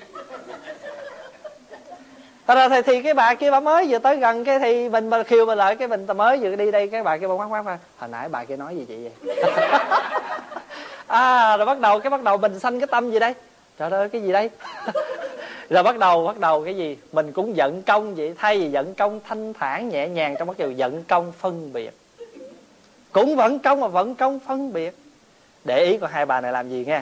[2.47, 5.09] Thật ra thì, thì cái bà kia bà mới vừa tới gần cái thì mình
[5.09, 7.45] mà khiêu mình lại cái mình mới vừa đi đây cái bà kia bà quát
[7.45, 9.35] quát mà hồi nãy bà kia nói gì chị vậy?
[11.07, 13.33] à rồi bắt đầu, cái bắt đầu mình sanh cái tâm gì đây?
[13.77, 14.49] Trời ơi, cái gì đây?
[15.69, 16.97] Rồi bắt đầu bắt đầu cái gì?
[17.11, 20.57] Mình cũng giận công vậy, thay vì giận công thanh thản, nhẹ nhàng trong bắt
[20.57, 21.93] đầu giận công phân biệt.
[23.11, 24.95] Cũng vẫn công mà vẫn công phân biệt.
[25.63, 27.01] Để ý coi hai bà này làm gì nghe.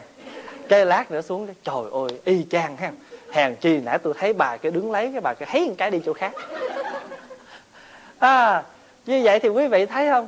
[0.70, 2.92] Cái lát nữa xuống trời ơi, y chang ha.
[3.32, 5.92] Hèn chi nãy tôi thấy bà cái đứng lấy, cái bà cái thấy một cái
[5.92, 6.32] đi chỗ khác.
[8.20, 8.64] À
[9.06, 10.28] như vậy thì quý vị thấy không?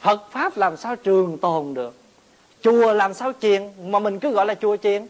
[0.00, 1.94] Phật pháp làm sao trường tồn được?
[2.64, 3.62] Chùa làm sao chiền?
[3.82, 5.06] Mà mình cứ gọi là chùa chiền.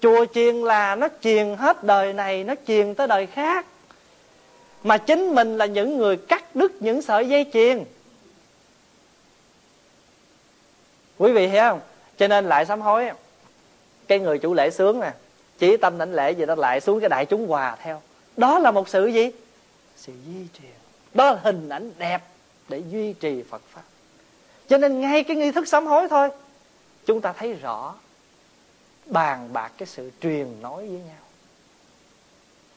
[0.00, 3.66] Chùa chiền là nó chiền hết đời này, nó chiền tới đời khác.
[4.82, 7.84] Mà chính mình là những người cắt đứt những sợi dây chuyền
[11.18, 11.80] quý vị hiểu không?
[12.18, 13.10] Cho nên lại sám hối.
[14.08, 15.12] Cái người chủ lễ sướng nè,
[15.58, 18.02] chỉ tâm đảnh lễ gì đó lại xuống cái đại chúng hòa theo.
[18.36, 19.30] Đó là một sự gì?
[19.96, 20.68] Sự duy trì
[21.14, 22.22] đó là hình ảnh đẹp
[22.68, 23.82] để duy trì phật pháp.
[24.68, 26.28] Cho nên ngay cái nghi thức sám hối thôi
[27.08, 27.94] chúng ta thấy rõ,
[29.06, 31.24] bàn bạc cái sự truyền nói với nhau.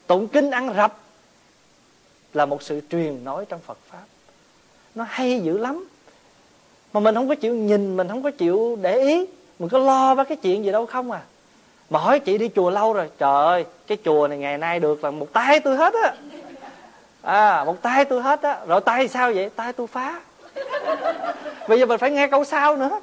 [0.06, 0.98] Tụng kinh ăn rập
[2.32, 4.04] là một sự truyền nói trong phật pháp.
[4.94, 5.88] Nó hay dữ lắm.
[6.92, 9.26] Mà mình không có chịu nhìn, mình không có chịu để ý.
[9.58, 11.22] Mình có lo với cái chuyện gì đâu không à.
[11.90, 15.04] Mà hỏi chị đi chùa lâu rồi, trời ơi, cái chùa này ngày nay được
[15.04, 16.14] là một tay tôi hết á.
[17.22, 18.60] À một tay tôi hết á.
[18.66, 19.50] Rồi tay sao vậy?
[19.56, 20.20] Tay tôi phá.
[21.68, 23.00] Bây giờ mình phải nghe câu sau nữa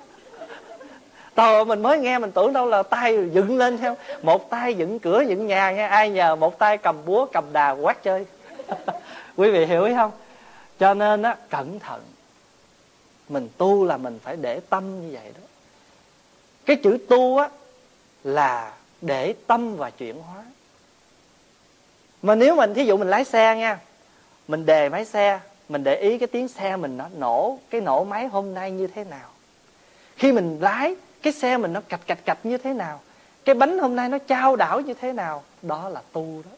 [1.40, 3.98] tờ mình mới nghe, mình tưởng đâu là tay dựng lên theo.
[4.22, 7.72] Một tay dựng cửa dựng nhà nghe, ai nhờ một tay cầm búa, cầm đà
[7.72, 8.26] quát chơi.
[9.38, 10.12] Quý vị hiểu ý không?
[10.80, 12.02] Cho nên á, cẩn thận.
[13.30, 15.48] Mình tu là mình phải để tâm như vậy đó.
[16.66, 17.50] Cái chữ tu á,
[18.24, 20.44] là để tâm và chuyển hóa.
[22.22, 23.80] Mà nếu mình, thí dụ mình lái xe nha,
[24.48, 25.40] mình đề máy xe,
[25.70, 28.88] mình để ý cái tiếng xe mình nó nổ, cái nổ máy hôm nay như
[28.88, 29.30] thế nào.
[30.16, 33.00] Khi mình lái cái xe mình nó cạch cạch cạch như thế nào?
[33.46, 35.44] Cái bánh hôm nay nó trao đảo như thế nào?
[35.62, 36.52] Đó là tu đó.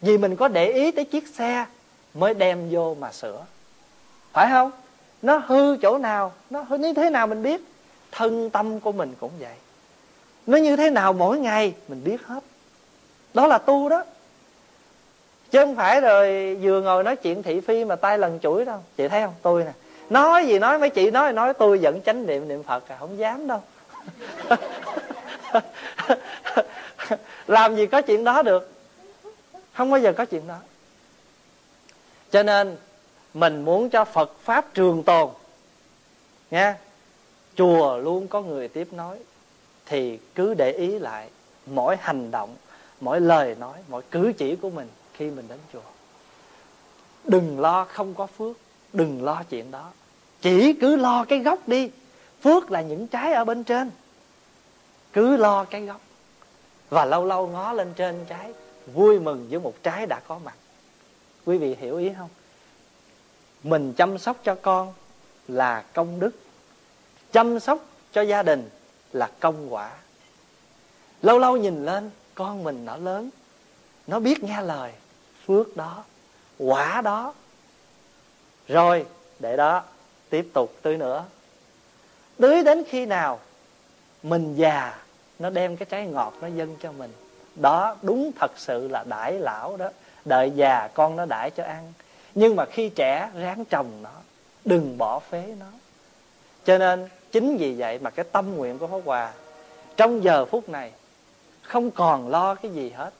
[0.00, 1.66] Vì mình có để ý tới chiếc xe
[2.14, 3.44] mới đem vô mà sửa.
[4.32, 4.70] Phải không?
[5.22, 7.60] Nó hư chỗ nào, nó hư như thế nào mình biết.
[8.12, 9.54] Thân tâm của mình cũng vậy.
[10.46, 12.40] Nó như thế nào mỗi ngày mình biết hết.
[13.34, 14.04] Đó là tu đó.
[15.50, 18.78] Chứ không phải rồi vừa ngồi nói chuyện thị phi mà tay lần chuỗi đâu.
[18.96, 19.34] Chị thấy không?
[19.42, 19.72] Tôi nè.
[20.10, 23.18] Nói gì nói, mấy chị nói nói tôi vẫn chánh niệm niệm phật à không
[23.18, 23.62] dám đâu.
[27.46, 28.72] làm gì có chuyện đó được.
[29.72, 30.58] Không bao giờ có chuyện đó.
[32.30, 32.76] Cho nên,
[33.34, 35.30] mình muốn cho phật pháp trường tồn.
[36.50, 36.76] Nha
[37.56, 39.18] chùa luôn có người tiếp nói,
[39.86, 41.30] thì cứ để ý lại
[41.66, 42.56] mỗi hành động,
[43.00, 45.80] mỗi lời nói, mỗi cử chỉ của mình khi mình đến chùa.
[47.24, 48.56] Đừng lo không có phước,
[48.92, 49.90] đừng lo chuyện đó.
[50.40, 51.90] Chỉ cứ lo cái gốc đi
[52.42, 53.90] phước là những trái ở bên trên.
[55.12, 56.00] Cứ lo cái gốc.
[56.90, 58.52] Và lâu lâu ngó lên trên trái,
[58.86, 60.54] vui mừng với một trái đã có mặt.
[61.44, 62.28] Quý vị hiểu ý không?
[63.62, 64.94] Mình chăm sóc cho con
[65.48, 66.30] là công đức.
[67.32, 68.70] Chăm sóc cho gia đình
[69.12, 69.90] là công quả.
[71.22, 73.30] Lâu lâu nhìn lên, con mình nó lớn.
[74.06, 74.92] Nó biết nghe lời,
[75.46, 76.04] phước đó,
[76.58, 77.34] quả đó.
[78.68, 79.06] Rồi,
[79.38, 79.82] để đó,
[80.30, 81.24] tiếp tục tưới nữa
[82.38, 83.40] tưới đến khi nào
[84.22, 84.98] mình già,
[85.38, 87.12] nó đem cái trái ngọt nó dâng cho mình.
[87.54, 89.88] Đó, đúng thật sự là đãi lão đó.
[90.24, 91.92] Đợi già, con nó đãi cho ăn.
[92.34, 94.10] Nhưng mà khi trẻ, ráng trồng nó.
[94.64, 95.66] Đừng bỏ phế nó.
[96.64, 99.32] Cho nên, chính vì vậy mà cái tâm nguyện của pháp hòa
[99.96, 100.92] trong giờ phút này
[101.62, 103.10] không còn lo cái gì hết.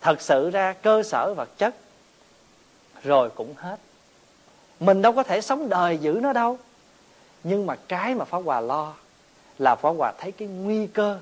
[0.00, 1.74] Thật sự ra cơ sở vật chất
[3.02, 3.76] rồi cũng hết.
[4.80, 6.58] Mình đâu có thể sống đời giữ nó đâu
[7.44, 8.94] nhưng mà cái mà pháp hòa lo
[9.58, 11.18] là pháp hòa thấy cái nguy cơ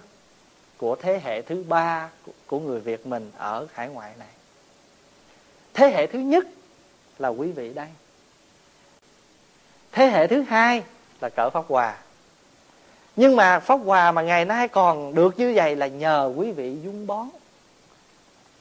[0.76, 2.08] của thế hệ thứ ba
[2.46, 4.28] của người việt mình ở hải ngoại này.
[5.74, 6.46] Thế hệ thứ nhất
[7.18, 7.88] là quý vị đây.
[9.92, 10.82] Thế hệ thứ hai
[11.20, 11.96] là cỡ pháp hòa.
[13.16, 16.76] Nhưng mà pháp hòa mà ngày nay còn được như vậy là nhờ quý vị
[16.84, 17.28] dung bón.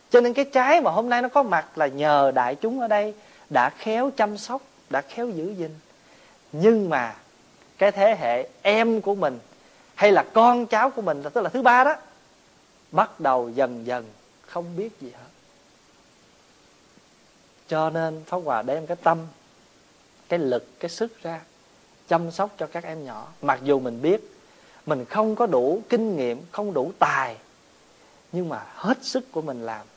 [0.10, 2.88] Cho nên cái trái mà hôm nay nó có mặt là nhờ đại chúng ở
[2.88, 3.14] đây
[3.50, 5.72] đã khéo chăm sóc, đã khéo giữ gìn.
[6.52, 7.16] Nhưng mà
[7.82, 9.40] cái thế hệ em của mình
[9.96, 11.96] hay là con cháu của mình là tức là thứ ba đó,
[12.92, 14.06] bắt đầu dần dần
[14.48, 15.30] không biết gì hết.
[17.68, 19.28] Cho nên pháp hòa đem cái tâm,
[20.30, 21.42] cái lực, cái sức ra
[22.08, 23.28] chăm sóc cho các em nhỏ.
[23.42, 24.22] Mặc dù mình biết
[24.86, 27.38] mình không có đủ kinh nghiệm, không đủ tài,
[28.32, 29.88] nhưng mà hết sức của mình làm.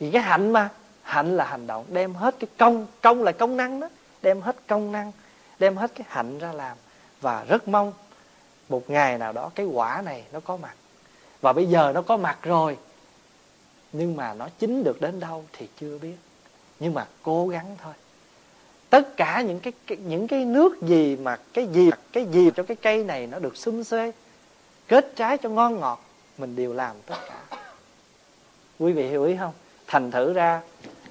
[0.00, 0.68] Thì cái hạnh mà,
[1.02, 3.88] hạnh là hành động, đem hết cái công công là công năng đó,
[4.22, 5.12] đem hết công năng
[5.62, 6.76] đem hết cái hạnh ra làm.
[7.20, 7.92] Và rất mong
[8.68, 10.74] một ngày nào đó cái quả này nó có mặt.
[11.40, 12.78] Và bây giờ nó có mặt rồi
[13.92, 16.16] nhưng mà nó chính được đến đâu thì chưa biết.
[16.80, 17.94] Nhưng mà cố gắng thôi.
[18.90, 22.62] Tất cả những cái, cái những cái nước gì mà cái gì cái gì cho
[22.62, 24.12] cái cây này nó được xum xuê
[24.88, 26.04] kết trái cho ngon ngọt
[26.38, 27.58] mình đều làm tất cả.
[28.78, 29.52] Quý vị hiểu ý không?
[29.86, 30.60] Thành thử ra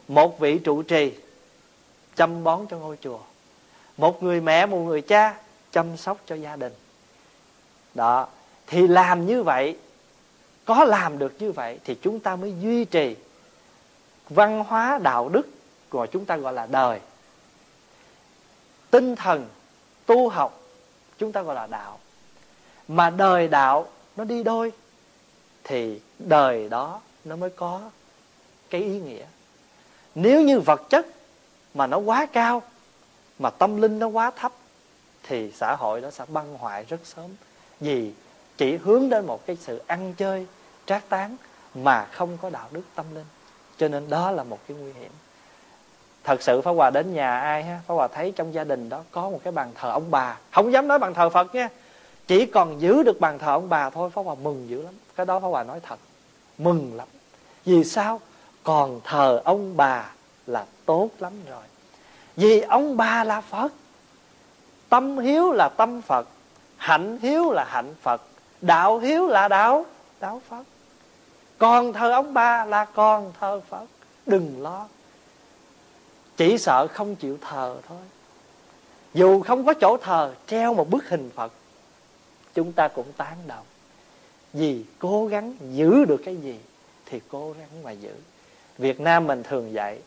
[0.08, 1.14] một vị trụ trì
[2.16, 3.20] chăm bón cho ngôi chùa
[4.02, 5.36] một người mẹ, một người cha
[5.72, 6.74] chăm sóc cho gia đình.
[7.94, 8.28] Đó,
[8.68, 9.78] thì làm như vậy,
[10.66, 13.16] có làm được như vậy thì chúng ta mới duy trì
[14.30, 15.50] văn hóa đạo đức
[15.90, 17.00] của chúng ta gọi là đời.
[18.92, 19.48] Tinh thần
[20.06, 20.62] tu học
[21.18, 22.00] chúng ta gọi là đạo.
[22.88, 24.72] Mà đời đạo nó đi đôi
[25.64, 27.82] thì đời đó nó mới có
[28.70, 29.26] cái ý nghĩa.
[30.16, 31.08] Nếu như vật chất
[31.74, 32.62] mà nó quá cao
[33.42, 34.52] mà tâm linh nó quá thấp,
[35.24, 37.30] thì xã hội nó sẽ băng hoại rất sớm.
[37.80, 38.12] Vì
[38.58, 40.48] chỉ hướng đến một cái sự ăn chơi,
[40.86, 41.38] trác tán
[41.76, 43.26] mà không có đạo đức tâm linh.
[43.78, 45.12] Cho nên đó là một cái nguy hiểm.
[46.24, 47.82] Thật sự phá Hòa đến nhà ai ha?
[47.88, 50.38] Phá Hòa thấy trong gia đình đó có một cái bàn thờ ông bà.
[50.52, 51.70] Không dám nói bàn thờ Phật nha.
[52.28, 54.10] Chỉ còn giữ được bàn thờ ông bà thôi.
[54.10, 54.94] Phá Hòa mừng dữ lắm.
[55.16, 56.00] Cái đó phá Hòa nói thật.
[56.58, 57.08] Mừng lắm.
[57.66, 58.20] Vì sao?
[58.64, 60.12] Còn thờ ông bà
[60.48, 61.64] là tốt lắm rồi
[62.36, 63.74] vì ông bà là Phật.
[64.90, 66.28] Tâm hiếu là tâm Phật,
[66.82, 68.22] hạnh hiếu là hạnh phật,
[68.62, 69.86] đạo hiếu là đạo
[70.20, 70.64] đạo phật.
[71.58, 73.86] Con thờ ông ba là con thờ phật.
[74.26, 74.88] Đừng lo,
[76.38, 77.98] chỉ sợ không chịu thờ thôi.
[79.14, 81.54] Dù không có chỗ thờ, treo một bức hình phật,
[82.54, 83.66] chúng ta cũng tán đồng.
[84.54, 86.60] Vì cố gắng giữ được cái gì
[87.06, 88.14] thì cố gắng mà giữ.
[88.78, 90.00] Việt nam mình thường dạy,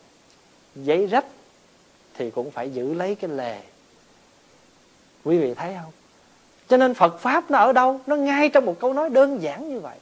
[0.75, 1.25] giấy rách
[2.17, 3.61] thì cũng phải giữ lấy cái lề.
[5.23, 5.91] Quý vị thấy không?
[6.67, 7.99] Cho nên phật pháp nó ở đâu?
[8.07, 9.97] Nó ngay trong một câu nói đơn giản như vậy.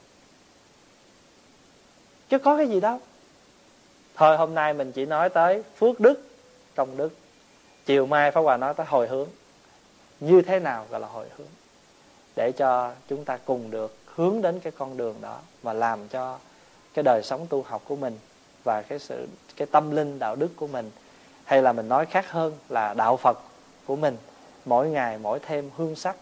[2.28, 3.00] Chứ có cái gì đâu.
[4.14, 6.28] Thôi, hôm nay mình chỉ nói tới phước đức,
[6.74, 7.12] công đức.
[7.86, 9.28] Chiều mai pháp hòa nói tới hồi hướng.
[10.20, 11.46] Như thế nào gọi là hồi hướng?
[12.36, 16.38] Để cho chúng ta cùng được hướng đến cái con đường đó và làm cho
[16.94, 18.18] cái đời sống tu học của mình
[18.64, 19.26] và cái sự,
[19.56, 20.90] cái tâm linh đạo đức của mình
[21.44, 23.38] hay là mình nói khác hơn là đạo Phật
[23.86, 24.16] của mình
[24.64, 26.16] mỗi ngày mỗi thêm hương sắc.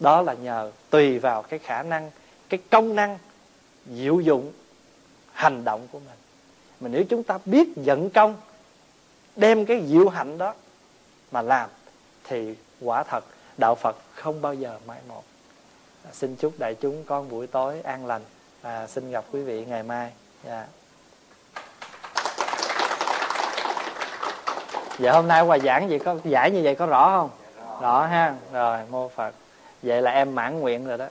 [0.00, 2.10] Đó là nhờ tùy vào cái khả năng
[2.48, 3.18] cái công năng
[3.86, 4.52] diệu dụng
[5.32, 6.18] hành động của mình.
[6.80, 8.36] Mà nếu chúng ta biết dẫn công
[9.36, 10.54] đem cái diệu hạnh đó
[11.32, 11.70] mà làm
[12.24, 13.24] thì quả thật
[13.58, 15.24] đạo Phật không bao giờ mai một.
[16.04, 18.22] À, xin chúc đại chúng con buổi tối an lành.
[18.62, 20.12] Và xin gặp quý vị ngày mai.
[20.44, 20.68] Yeah.
[24.98, 27.30] Vậy hôm nay hòa giảng gì có giải như vậy có rõ không?
[27.80, 28.34] Rõ ha.
[28.52, 29.34] Rồi, mô phật.
[29.82, 31.06] Vậy là em mãn nguyện rồi đó.